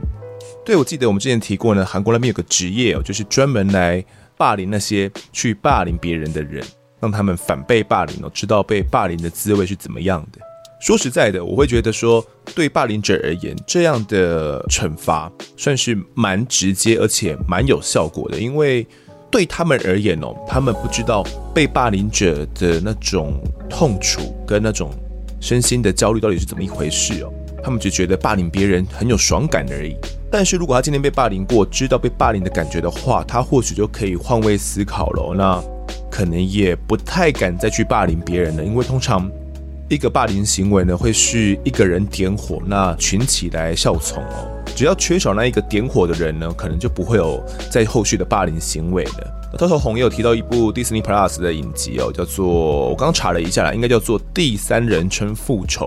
[0.64, 4.04] 对，我记得我们之前提过呢，韩国那边有个职业哦，就是专门来
[4.36, 6.64] 霸凌那些去霸凌别人的人，
[7.00, 10.40] 让他们反被霸凌哦，知道被霸凌的滋味是怎么样的。
[10.78, 12.24] 说实在的，我会觉得说，
[12.54, 18.38] 对霸凌者而言，这样的惩罚算是蛮直接，而且蛮有效果的。
[18.38, 18.86] 因为
[19.30, 21.24] 对他们而言哦，他们不知道
[21.54, 24.90] 被霸凌者的那种痛楚跟那种
[25.40, 27.32] 身心的焦虑到底是怎么一回事哦。
[27.64, 29.96] 他们只觉得霸凌别人很有爽感而已。
[30.38, 35.34] 但是如果他今天被霸凌过，知道被霸凌的感觉的话，他或许就可以换位思考了。
[35.34, 35.64] 那
[36.10, 39.30] 可能也不太敢再去霸凌别人了，因为通常。
[39.88, 44.46] 一个霸凌行为呢，会是一个人点火，那群起来效从哦。
[44.74, 49.48] 只要缺少那一个点火的人呢，可能就不会有在后续的霸凌行为了。
[49.52, 52.46] 那偷偷红也有提到一部 Disney Plus 的影集哦，叫做
[52.90, 55.86] 我刚查了一下啦，应该叫做《第三人称复仇》。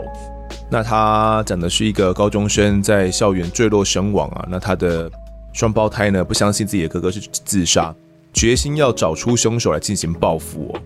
[0.69, 5.09] 那他讲的是一个高中生在校园坠落身亡啊，那他的
[5.53, 7.93] 双胞胎呢，不相信自己的哥哥是自杀，
[8.33, 10.79] 决心要找出凶手来进行报复哦。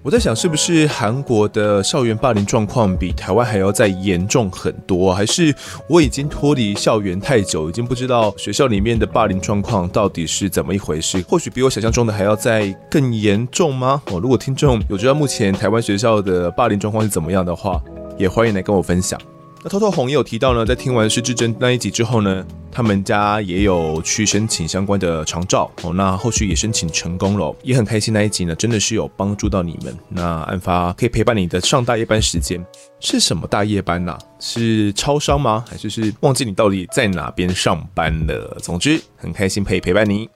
[0.00, 5.12] 我在想，是不是韩国的校园霸凌状况比台湾还要再严重很多？
[5.12, 5.54] 还是
[5.88, 11.20] 我已经脱离校园太久，已经不知道学校里面的霸凌状况到底是怎么一回事？
[11.28, 14.00] 或许比我想象中的还要再更严重吗？
[14.06, 17.82] 哦，如果听众有知道目前台湾学校的霸凌状况是怎么样的话，
[18.18, 19.18] 也欢迎来跟我分享。
[19.60, 28.14] 那偷偷红也有提到呢，在听完失智症那一集之后呢，他们家也有去申请相关的长照哦，那后续也申请成功了，也很开心。
[28.14, 29.98] 那一集呢，真的是有帮助到你们。
[30.08, 32.64] 那案发可以陪伴你的上大夜班时间
[33.00, 34.18] 是什么大夜班呐、啊？
[34.38, 35.64] 是超商吗？
[35.68, 38.56] 还是是忘记你到底在哪边上班了？
[38.62, 40.30] 总之很开心可以陪伴你。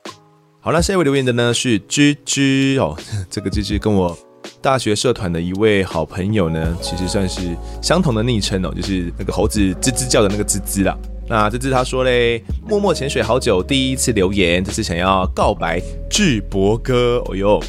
[0.61, 2.99] 好，那下一位留言的呢是芝芝哦，
[3.31, 4.19] 这个芝芝跟我。
[4.61, 10.97] 大学社团的一位好朋友呢，其实算是相同的昵称哦，就是那个猴子吱吱叫的那个吱吱啦。
[11.29, 15.81] 那吱吱他说嘞，默默潜水好久，第一次留言，这次想要告白
[16.11, 17.23] 智博哥。
[17.27, 17.61] 哦哟，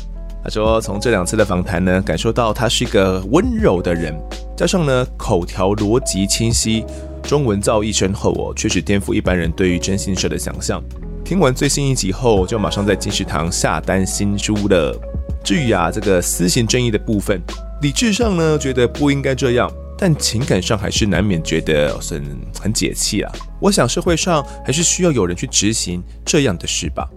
[0.44, 4.14] 他说从这两次的访谈呢，感受到他是一个温柔的人，
[4.56, 6.84] 加上呢口条逻辑清晰，
[7.22, 10.84] 中文造诣深厚哦，确实颠覆一般人对于征信社的想象。
[11.24, 14.96] 听完最新一集后，就马上在金石堂下单新书了。
[15.44, 17.42] 至于啊，这个私刑正义的部分，
[17.82, 22.24] 理智上呢觉得不应该这样，但情感上还是难免觉得很
[22.62, 23.32] 很解气啊。
[23.60, 27.10] 我想社会上还是需要有人去执行这样的事吧。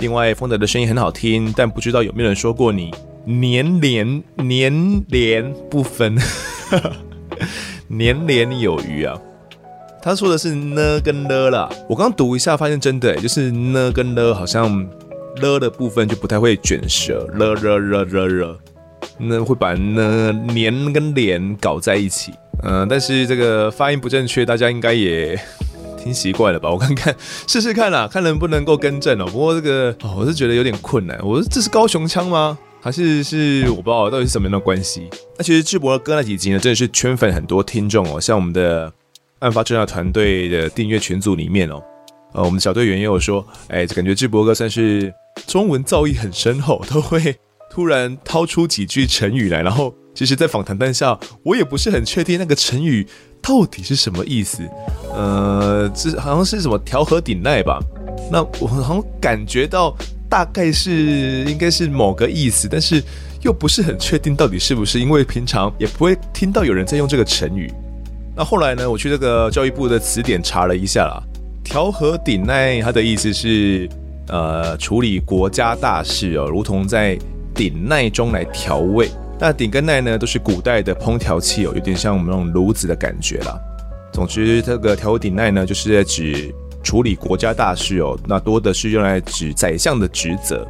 [0.00, 2.92] 另外，丰德的声音很好听，但不知道有没有人说过你
[3.24, 6.18] 年连年连不分，
[7.86, 9.16] 年年有余啊。
[10.02, 14.84] 他说的是呢跟了啦，我刚读一下发现真的，就是呢跟了好像。
[15.36, 18.58] 了的部分就不太会卷舌，了了了了了，
[19.18, 25.38] 那会把呢年跟脸搞在一起，嗯、但是这个发音不正确，大家应该也
[25.96, 26.70] 听习惯了吧？
[26.70, 27.14] 我看看
[27.46, 29.26] 试试看啦，看能不能够更正哦。
[29.26, 31.18] 不过这个哦，我是觉得有点困难。
[31.22, 32.58] 我说这是高雄腔吗？
[32.82, 35.08] 还是是我不知道到底是什么样的关系？
[35.36, 38.90] 那其实智博哥那几集呢，真的是圈粉很多听众哦，像我们的
[39.40, 41.82] 案发侦查团队的订阅群组里面哦。
[42.32, 45.12] 呃，我们小队员也有说，哎，感觉智博哥算是
[45.46, 47.36] 中文造诣很深厚，都会
[47.70, 49.62] 突然掏出几句成语来。
[49.62, 53.06] 然后，其实，在访谈当下，我也不是很确定那个成语
[53.40, 54.62] 到底是什么意思。
[55.14, 57.80] 呃，这好像是什么调和鼎鼐吧？
[58.30, 59.96] 那我好像感觉到
[60.28, 63.02] 大概是应该是某个意思，但是
[63.42, 67.72] 又不是很确定到底是不是，因为平常也不会听到有人在用这个成语。
[68.36, 71.22] 那后来呢，我去这个教育部的词典查了一下啦。
[71.64, 73.88] 调和鼎鼐，它的意思是，
[74.30, 77.18] 呃，处理国家大事哦，如同在
[77.54, 79.10] 鼎鼐中来调味。
[79.38, 83.58] 那鼎跟鼐呢，都是古代的烹调器哦，有点像我们那种炉子的感觉啦。
[84.12, 90.66] 总之，这个调味鼎鼐呢，就是在指处理国家大事哦，那多的是用来指宰相的职责。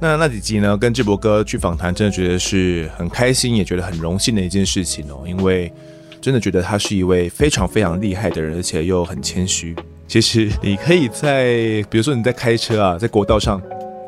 [0.00, 5.72] 那那几集呢，跟智博哥去访谈，真的觉得是很开心，也觉得很荣幸的一件事情哦，因为
[6.20, 9.74] 真的觉得他是一位非常非常厉害的人，而且又很谦虚。
[10.10, 11.54] 其实你可以在，
[11.88, 13.62] 比如说你在开车啊，在国道上，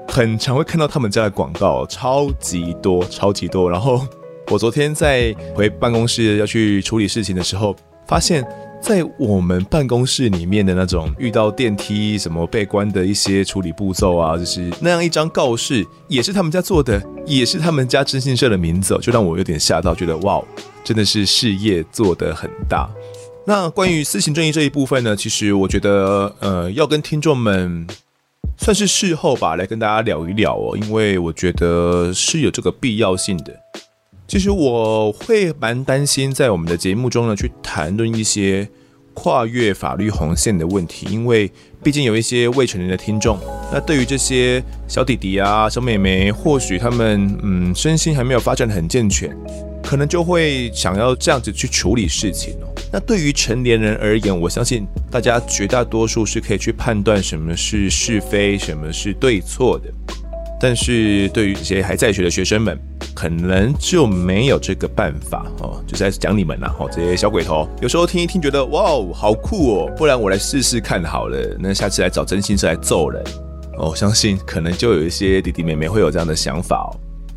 [0.08, 3.70] 很常会看到他们家的广告，超级多，超级多。
[3.70, 4.04] 然后
[4.50, 7.76] 我昨天在回办公室要去处理事情的时候，
[8.08, 8.44] 发现，
[8.80, 20.42] 在我们办公室里面的那种遇到电梯什么被关的一些处理步骤啊，就是那样一张告示，也是他们家做的，也是他们家征信社的名字，就让我有点吓到，觉得哇，
[20.82, 22.90] 真的是事业做得很大。
[23.44, 27.86] 那关于私刑正义这一部分呢，其实我觉得，呃，要跟听众们
[28.56, 33.52] 算是事后吧，来跟大家聊一聊哦，因为我觉得是有这个必要性的。
[34.28, 38.68] 其实我会蛮担心在我们的节目中呢，去谈论一些
[39.12, 41.50] 跨越法律红线的问题，因为
[41.82, 43.38] 毕竟有一些未成年的听众，
[43.72, 49.36] 那对于这些小弟弟啊、小妹妹，或许他们嗯身心还没有发展的很健全。
[49.82, 52.71] 可能就会想要这样子去处理事情哦。
[52.92, 59.90] 那对于成年人而言，我相信大家绝大多数是可以去判断什么是是非，什么是对错的。
[60.60, 62.78] 但是对于这些还在学的学生们，
[63.14, 65.82] 可能就没有这个办法哦。
[65.86, 71.56] 就是在讲你们呐，哦，这些小鬼头，有时候听一听觉得哇哦，好酷哦，不然我来试试看好了。
[71.58, 73.20] 那下次来找真心社来揍人
[73.78, 76.90] 哦，相信可能就有一些弟弟妹妹会有这样的想法哦。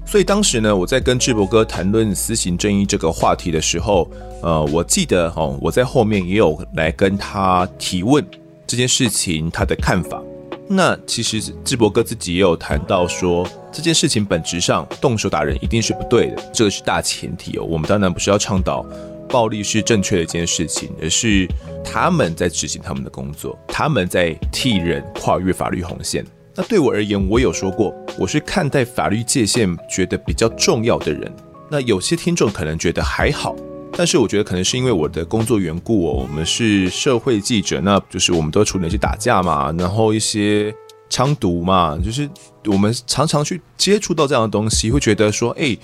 [0.05, 4.09] 所以当时呢，我在跟智博哥谈论私刑正义这个话题的时候，
[4.41, 8.25] 呃，我记得哦，我在后面也有来跟他提问
[8.65, 10.21] 这件事情他的看法。
[10.67, 17.63] 那其实智博哥自己也有谈到说，这件事情本质上动手打人一定是不对的，这个是大前提哦。
[17.63, 18.85] 我们当然不是要倡导
[19.27, 21.47] 暴力是正确的一件事情，而是
[21.83, 26.25] 他们在执行他们的工作，他们在替人跨越法律红线。
[26.57, 31.29] 那对我而言，我有说过，我是看待法律界限觉得比较重要的人。
[31.69, 33.53] 那有些听众可能觉得还好，
[33.91, 40.73] 但是我觉得可能是因为我的工作缘故哦，我们是社会记者，那就是我们都处理那些打架嘛，然后一些
[41.09, 42.29] 枪毒嘛，就是
[42.67, 45.77] 我们常常去接触到这样的东西，会觉得说，哎，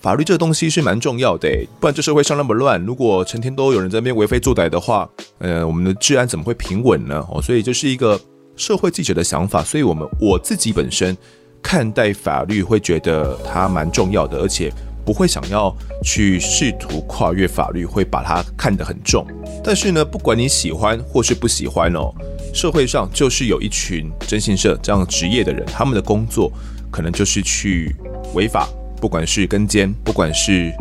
[0.00, 1.48] 法律这个东西是蛮重要的，
[1.78, 5.06] 不然这社会上那么乱，如果成天都有人在那边为非作歹的话，
[5.38, 7.22] 呃，我们的治安怎么会平稳呢？
[7.30, 8.18] 哦，所以这是一个
[8.56, 11.16] 社会记者的想法，所以我们我自己本身
[11.62, 14.72] 看待法律会觉得它蛮重要的，而且。
[15.06, 15.70] 不会想要
[16.02, 19.26] 去试图跨越法律，会把它看得很重。
[19.62, 22.10] 但是呢，不管你喜欢或是不喜欢哦，
[22.54, 26.50] 社会上就是有一群征信社这样职业的人，他们的工作
[26.90, 27.94] 可能就是去
[28.32, 28.66] 违法，
[28.98, 30.72] 不管是跟监，不管是，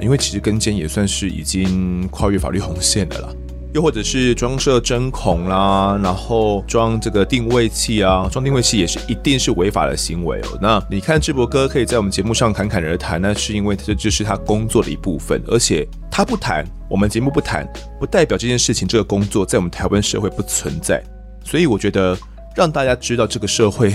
[0.00, 3.32] 因为其实跟监也算是已经跨越法律红线的了。
[3.72, 10.58] 又或者是装设针孔啦，然后装这个定位器啊，装定位器也是一定是违法的行为哦。
[10.60, 17.64] 那你看智博哥可以在我们节目上侃侃而谈，那是因为这就是他工作的一部分，而且他不谈，我们节目不谈，
[18.00, 21.00] 不代表这件事情这个工作在我们台湾社会不存在。
[21.44, 22.18] 所以我觉得
[22.56, 23.94] 让大家知道这个社会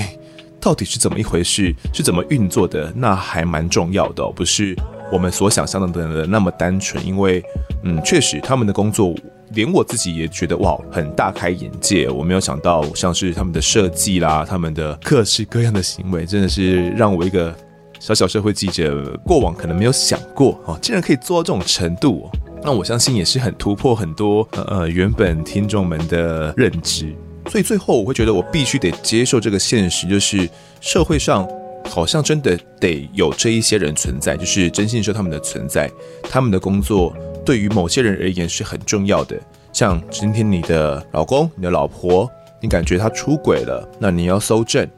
[0.58, 4.74] 到底是怎么一回事，是怎么运作的，那还蛮重要的，不是
[5.12, 7.06] 我们所想象的那么单纯。
[7.06, 7.44] 因为，
[7.84, 9.14] 嗯，确实他们的工作。
[9.56, 12.10] 连我自己也觉得哇，很大开眼界。
[12.10, 17.56] 我没有想到，像是他们的设计啦，他们的各式各样的行为，真的是让我一个
[18.00, 22.30] 小小社会记者，过往可能没有想过哦，竟然可以做到这种程度。
[22.62, 27.16] 那我相信也是很突破很多呃原本听众们的认知。
[27.50, 30.50] 所以最后我会觉得，我必须得接受这个现实，就是
[30.82, 31.48] 社会上
[31.88, 35.90] 好像真的得有这一些人存在，就是征信社他们的存在，
[36.24, 37.16] 他们的工作。
[37.46, 39.40] 对于某些人而言是很重要的，
[39.72, 42.30] 像今天你的老公、你的老婆，
[42.60, 44.90] 你感觉他出轨了，那你要搜证，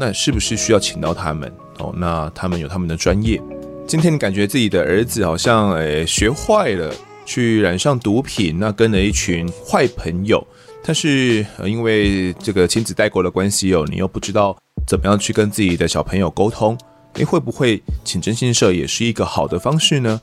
[0.00, 1.50] 那是不是需要请到他们？
[1.78, 3.40] 哦，那他们有他们的专业。
[3.86, 6.92] 今天你感觉自己的儿子好像诶学坏了，
[7.24, 10.44] 去染上毒品，那跟了一群坏朋友，
[10.84, 16.76] 但是因为这个亲子代沟的关系哦，你又不知道怎么样去跟自己的小朋友沟通，
[17.14, 20.20] 诶，会不会请征信社也是一个好的方式呢？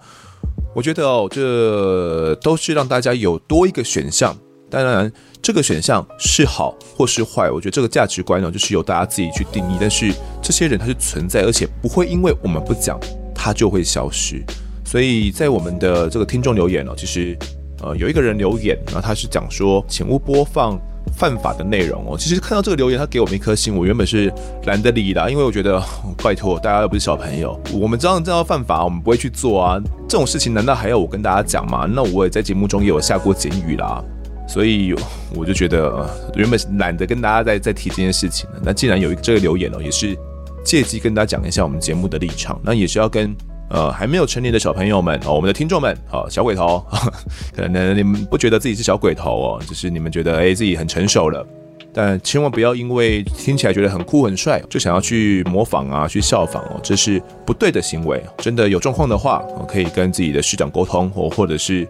[0.76, 4.36] 我觉得哦，这都是让大家有多一个选项。
[4.70, 5.12] 当然，
[5.42, 9.78] 这个选项是好或是坏，我觉得这个价值观呢，就是由大家自己去定义。
[9.80, 10.14] 但是
[10.44, 13.00] 这些人他是存在，而且不会因为我们不讲，
[13.34, 14.44] 他就会消失。
[14.86, 17.36] 所以在我们的这个听众留言哦，其实
[17.82, 20.80] 呃有一个人留言，然后他是讲说，请勿播放。
[21.16, 24.32] 犯法的内容哦，其实看到这个留言，他给我们一颗心，我原本是
[24.66, 25.82] 懒得理的，因为我觉得
[26.24, 29.82] 拜托大家又不是小朋友，我们知道这样犯法，我们不会去做啊。
[30.07, 31.86] 这种事情难道还要我跟大家讲吗？
[31.86, 34.03] 那我也在节目中也有下过警语啦，
[34.47, 34.93] 所以
[35.36, 38.62] 我就觉得原本懒得跟大家再再提这件事情了。
[38.64, 40.18] 那既然有一这个留言哦，也是
[40.64, 43.36] 借机跟大家讲一下我们节目的立场，那也是要跟。
[43.70, 46.84] 呃，还没有成年的小朋友们哦，我们的听众们，好，小鬼头，
[47.56, 51.46] 可能你们不觉得自己是小鬼头哦，就是你们觉得哎自己很成熟了，
[51.94, 58.20] 但千万不要因为听起来觉得很酷很帅，就想要去模仿啊，去效仿哦，这是不对的行为。
[58.38, 61.88] 真的有状况的话，可以跟自己的师长沟通哦，或者是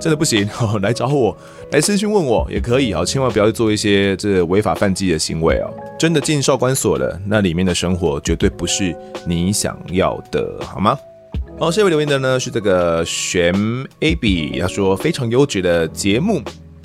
[0.00, 1.36] 真的不行 哦，来找我，
[1.72, 5.68] 来私讯问我也可以啊，千万不要做一些这违法犯纪的行为哦。
[5.98, 10.98] 真的进少管所了，那里面的生活绝对不是你想要的，好吗？
[11.60, 13.52] 好，下一位留言的呢是这个玄
[13.98, 16.40] AB，他说非常优质的节目，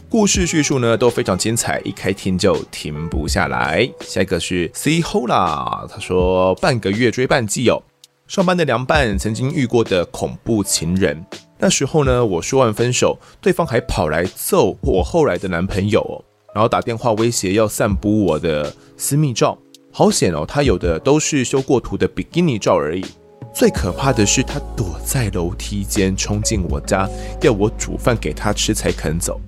[0.10, 3.88] 故事叙述呢都非常精彩，一开听就停不下来。
[4.00, 7.84] 下一个是 see Hola，他说半个月追半季哦，
[8.28, 11.24] 上班的凉拌曾经遇过的恐怖情人，
[11.60, 16.18] 那时候呢我说完分手，对方还跑来揍我后来的男朋友哦，
[16.56, 19.56] 然后打电话威胁要散布我的私密照，
[19.92, 23.06] 好险哦，他有的都是修过图的比基尼照而已。
[23.54, 27.08] 最可怕的是，他躲在楼梯间，冲进我家，
[27.42, 29.40] 要我煮饭给他吃才肯走。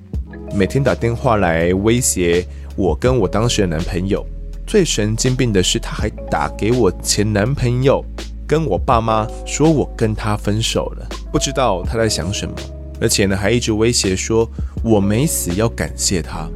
[0.54, 2.46] 每天打电话来威胁
[2.76, 4.24] 我跟我当时的男朋友。
[4.68, 8.06] 最神经病的是，他还打给我前男朋友，
[8.48, 11.08] 跟我爸妈说我跟他分手了。
[11.32, 12.54] 不知道他在想什么，
[13.02, 14.48] 而且呢，还一直威胁说
[14.84, 16.48] 我没死要感谢他。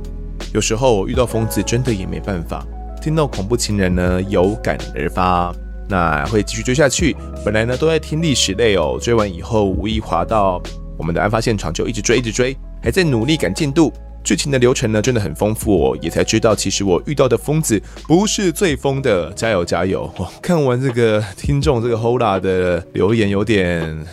[0.53, 2.63] 有时候遇到疯子，真的也没办法。
[3.01, 5.51] 听到恐怖情人呢，有感而发。
[5.89, 7.15] 那会继续追下去。
[7.43, 10.61] 本来呢都在听历史类哦，追完以后无意滑到
[10.97, 13.91] 我们的案发现场，就一直追，一直追，还在努力赶进度。
[14.21, 19.31] 剧情的流程呢真的很丰富哦，也才知道其实我遇到的疯子不是最疯的。
[19.33, 20.13] 加油加油！
[20.41, 24.05] 看完这个听众这个 Hola 的留言，有点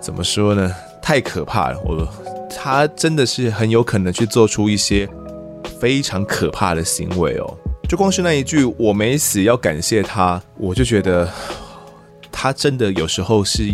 [0.00, 0.72] 怎么说呢？
[1.02, 1.80] 太可怕了！
[1.84, 2.08] 我
[2.48, 5.08] 他真的是很有可能去做出一些
[5.80, 7.56] 非常可怕的行为哦。
[7.90, 11.28] 就光是那一句“我没死，要感谢他”，我就觉得
[12.30, 13.64] 他真的有时候是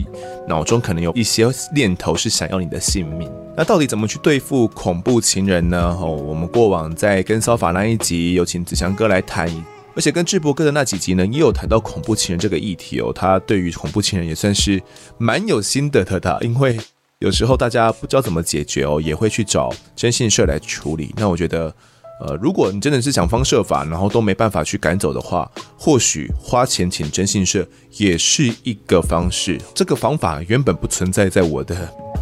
[0.48, 3.30] 脑中可能有一些念头是想要你的性命。
[3.54, 5.94] 那到底怎么去对付恐怖情人呢？
[6.00, 9.46] 哦，我们过往在跟骚法那一集有请子祥哥来谈，
[9.94, 13.12] 而且跟智博哥的那几集呢，也有谈到恐怖情人这个议题哦。
[13.14, 14.82] 他对于恐怖情人也算是
[15.18, 16.78] 蛮有心得的他，因为
[17.18, 21.14] 有时候大家不知道怎么解决哦，也会去找征信社来处理。
[21.18, 21.70] 那我觉得。
[22.18, 27.66] 呃，如果你真的是想方设法，然后都没办法去赶走的话，或许花钱请征信社
[27.98, 29.60] 也是一个方式。
[29.74, 31.76] 这个方法原本不存在在我的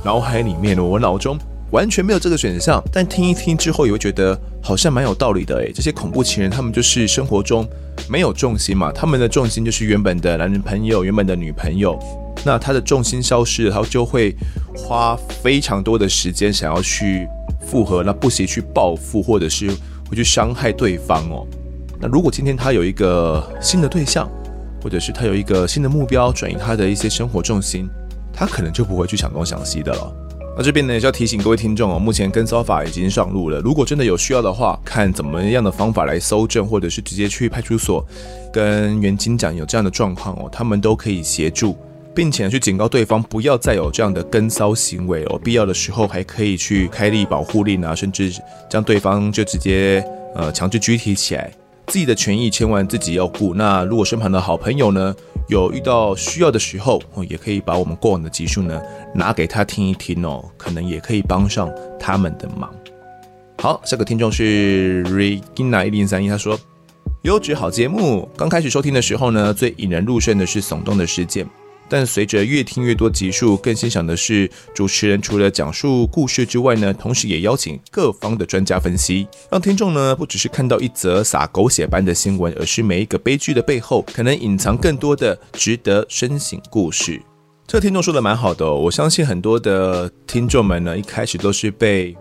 [0.04, 1.38] 脑海里面，我脑中
[1.70, 2.82] 完全没有这个选项。
[2.92, 5.58] 但听一听之后，也会觉得好像蛮有道理的。
[5.58, 7.64] 诶，这些恐怖情人，他们就是生活中
[8.08, 11.96] 没有重心嘛，他们的重心就是原本的男人朋友、原本的女朋友。
[12.44, 14.34] 那他的重心消失了，他就会
[14.76, 17.28] 花非常多的时间想要去。
[17.64, 19.68] 复合，那不惜去报复，或者是
[20.08, 21.46] 会去伤害对方哦。
[22.00, 24.28] 那如果今天他有一个新的对象，
[24.82, 27.88] 或者是他有一个新的目标，转移他的一些生活重心，
[28.32, 30.14] 他可能就不会去想东想西的了。
[30.56, 33.60] 那这边呢，也是要提醒各位听众哦，目前跟骚法已经上路了。
[33.60, 38.06] 如果真的有需要的话，看怎么样的方法来搜证，或者是直接去派出所
[38.52, 41.76] 跟原警讲有这样的状况哦，他们都可以协助。
[42.14, 48.32] 并且去警告对方不要再有这样的跟骚行为哦，必要的时候还可以去开立保护令啊，甚至
[48.70, 50.04] 将对方就直接
[50.34, 51.50] 呃强制拘提起来。
[51.86, 53.52] 自己的权益千万自己要顾。
[53.52, 55.14] 那如果身旁的好朋友呢，
[55.48, 56.98] 有遇到需要的时候，
[57.28, 58.80] 也可以把我们过往的集数呢
[59.14, 62.72] 拿给他听一听哦，可能也可以帮上他们的忙。
[63.58, 66.58] 好，下个听众是 Regina 一零三一，他说
[67.22, 71.46] 优质好节目，刚开始收听的时候呢，最引人入胜的是耸动的事件。
[71.88, 87.20] 但随着越听越多集数，更欣赏的是主持人除了讲述故事之外呢，同时也邀请各方的专家分析，让听众呢不只是看到一则洒狗血般的新闻，而是每一个悲剧的背后可能隐藏更多的值得深省故事。
[87.66, 92.16] 这听众说的蛮好的，我相信很多的听众们呢一开始都是被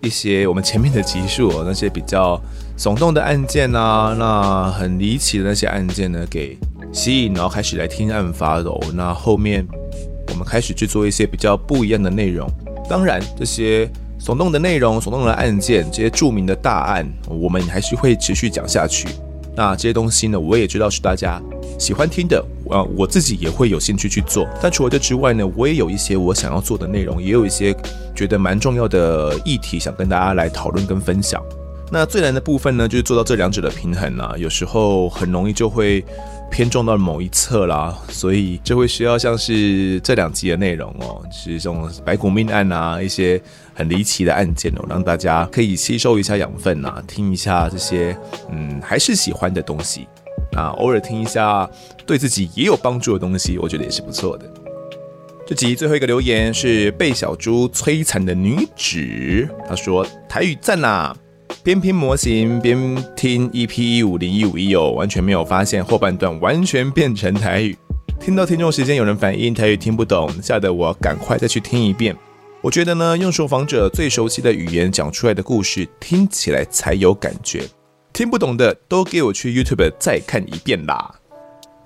[0.00, 2.40] 一些我们前面的集数，那些比较
[2.76, 6.58] 耸动的案件啊，那很离奇的那些案件呢给。
[6.94, 8.70] 吸引，然后开始来听案发的。
[8.92, 9.66] 那后面
[10.28, 12.46] 我们开始制作一些比较不一样的内容。
[12.86, 19.08] 当然，这些耸动的内容、耸动的案件、这些著名的大案，我们还是会持续讲下去。
[19.56, 21.40] 那这些东西呢，我也知道是大家
[21.78, 24.46] 喜欢听的，啊，我自己也会有兴趣去做。
[24.60, 27.74] 但除了这之外呢，我也有一些我想要做的内容，也有一些
[28.14, 31.42] 觉得蛮重要的议题想跟大家来讨论跟分享。
[31.92, 36.04] 那最难的部分呢，就是做到这两者的平衡啊，有时候很容易就会。
[36.50, 43.40] 偏重到某一侧啦，所以就会需要像是这两集的内容哦，就是这种白骨命案啊，一些
[43.72, 48.14] 很离奇的案件哦，让大家可以吸收一下养分啊，听一下这些
[48.50, 50.06] 嗯还是喜欢的东西，
[50.52, 51.66] 那偶尔听一下
[52.04, 54.44] 对自己也有帮助的东西，我觉得也是不错的。
[55.46, 61.16] 这集最后一个留言是被小猪摧残的女子，她说台语赞呐。
[61.64, 62.76] 边拼模型边
[63.14, 67.76] 听 EP 一五零一五一哦，完全没有发现后半段完全变成台语。
[68.18, 72.16] 听到听众时间有人反映台语听不懂，吓得我赶快再去听一遍。
[72.60, 77.62] 我觉得呢，用受访者最熟悉的语言讲出来的故事，听起来才有感觉。
[78.12, 81.14] 听不懂的都给我去 YouTube 再看一遍啦。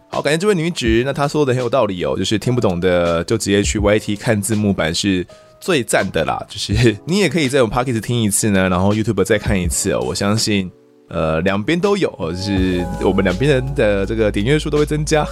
[0.08, 5.26] 好，感谢这位女子，那她说的很有道理哦，就是听不懂的就直接去 YT 看字幕版是。
[5.66, 10.00] 最赞的啦，就是 你也可以在我们 Pocket 听一次呢，然后 YouTube 再看一次哦。
[10.00, 10.70] 我相信，
[11.08, 15.26] 呃，两边都有，就是我们两边人的这个点阅数都会增加。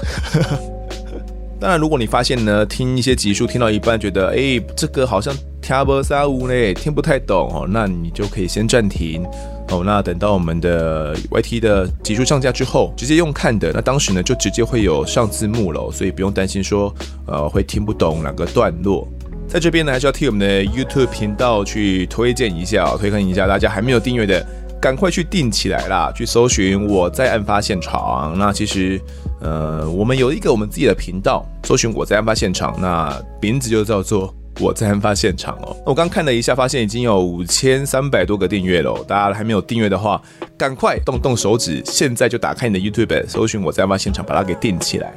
[1.60, 5.32] 当然，如果你发现呢，听一些集数听到一半，觉得哎，这个好像
[5.62, 9.24] 听不三五嘞，听不太懂哦，那你就可以先暂停
[9.68, 9.84] 哦。
[9.86, 16.92] 那等到我们的 YT 的集数上架之后，直接用看的，那当时呢就直接会有上字幕了，所以不用担心说
[17.24, 19.08] 呃会听不懂哪个段落。
[19.48, 24.44] 在这边呢，还是要替我们的 YouTube 频道去推荐一下，推坑一下，大家还没有订阅的，
[24.80, 26.12] 赶快去订起来啦！
[26.14, 28.36] 去搜寻我在案发现场。
[28.36, 29.00] 那其实，
[29.40, 35.76] 呃，我们有一个我们自己的频道，搜寻我在案发现场，那名字就叫做我在案发现场哦。
[35.86, 39.04] 我刚看了一下，发现已经有五千三百多个订阅了。
[39.06, 40.20] 大家还没有订阅的话，
[40.58, 45.14] 赶快动动手指，现在就打开你的 YouTube，搜寻我在案发现场，把它给订起来。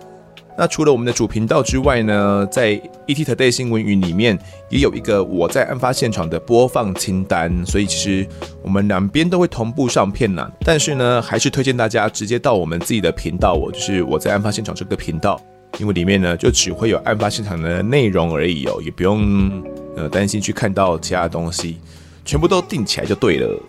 [0.57, 2.71] 那除了我们的主频道之外呢，在
[3.05, 4.37] ET Today 新闻云里面
[4.69, 8.27] 也有一个我在案发现场的播放清单，所以其实
[8.63, 10.51] 我们两边都会同步上片呢。
[10.61, 15.39] 但是呢，还是推荐大家直接到我们自己的频道，我就是我在案发现场这个频道，
[15.77, 19.63] 因为里面呢就只会有案发现场的内容而已哦，也不用
[19.95, 21.77] 呃担心去看到其他东西，
[22.25, 23.61] 全部都定起来就对了。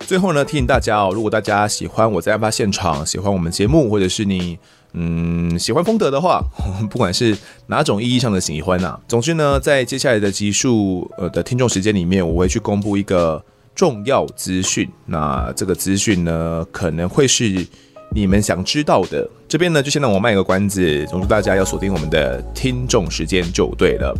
[0.00, 4.56] 最后呢，提醒大家哦，如果大家喜欢我在案发现场，喜欢我们节目，或者是你
[4.96, 6.42] 嗯喜欢丰德的话，
[6.90, 7.36] 不管是
[7.68, 13.44] 哪种意义上的喜欢呐、啊，总之呢，在接下来的集数呃的听众时间里面，我会去公布一个
[13.74, 14.88] 重要资讯。
[15.04, 17.66] 那这个资讯呢，可能会是。
[18.14, 21.04] 你们想知道的，这边呢，就先让我卖个关子。
[21.06, 24.16] 总之，大家要锁定我们的听众时间就对了。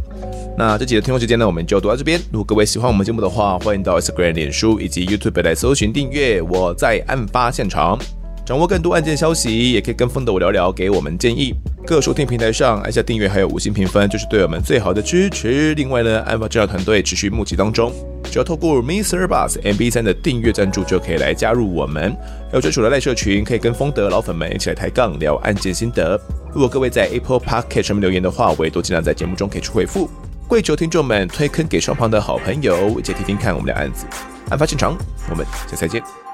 [0.59, 2.20] 那这集的听众时间呢，我们就读到这边。
[2.33, 6.43] 如果各位喜欢我们节目的话，欢迎到 Instagram、脸书以及 YouTube 来搜寻订阅。
[6.43, 7.97] 我在案发现场。
[8.47, 11.53] 掌握更多案件消息，也可以跟风的我聊聊，给我们建议。
[11.84, 15.74] 各收听平台上按下订阅，还有五星评分，就是对我们最好的支持。
[15.74, 17.92] 另外呢，案发侦查团队持续募集当中，
[18.22, 19.26] 只要透过 Mr.
[19.26, 22.16] Bus MB3 的订阅赞助，就可以来加入我们。
[22.49, 26.16] 还有专属的赖社群，可以跟风的老粉们一起来抬杠聊案件心得。
[26.53, 30.09] 如果各位在 Apple Podcast 上面留言的话，我也都尽量在节目中给出回复。
[30.47, 34.07] 跪求听众们推坑给双方的好朋友，一起听听看我们的案子。
[34.51, 34.97] 案发现场，
[35.30, 36.26] 我们下次再见。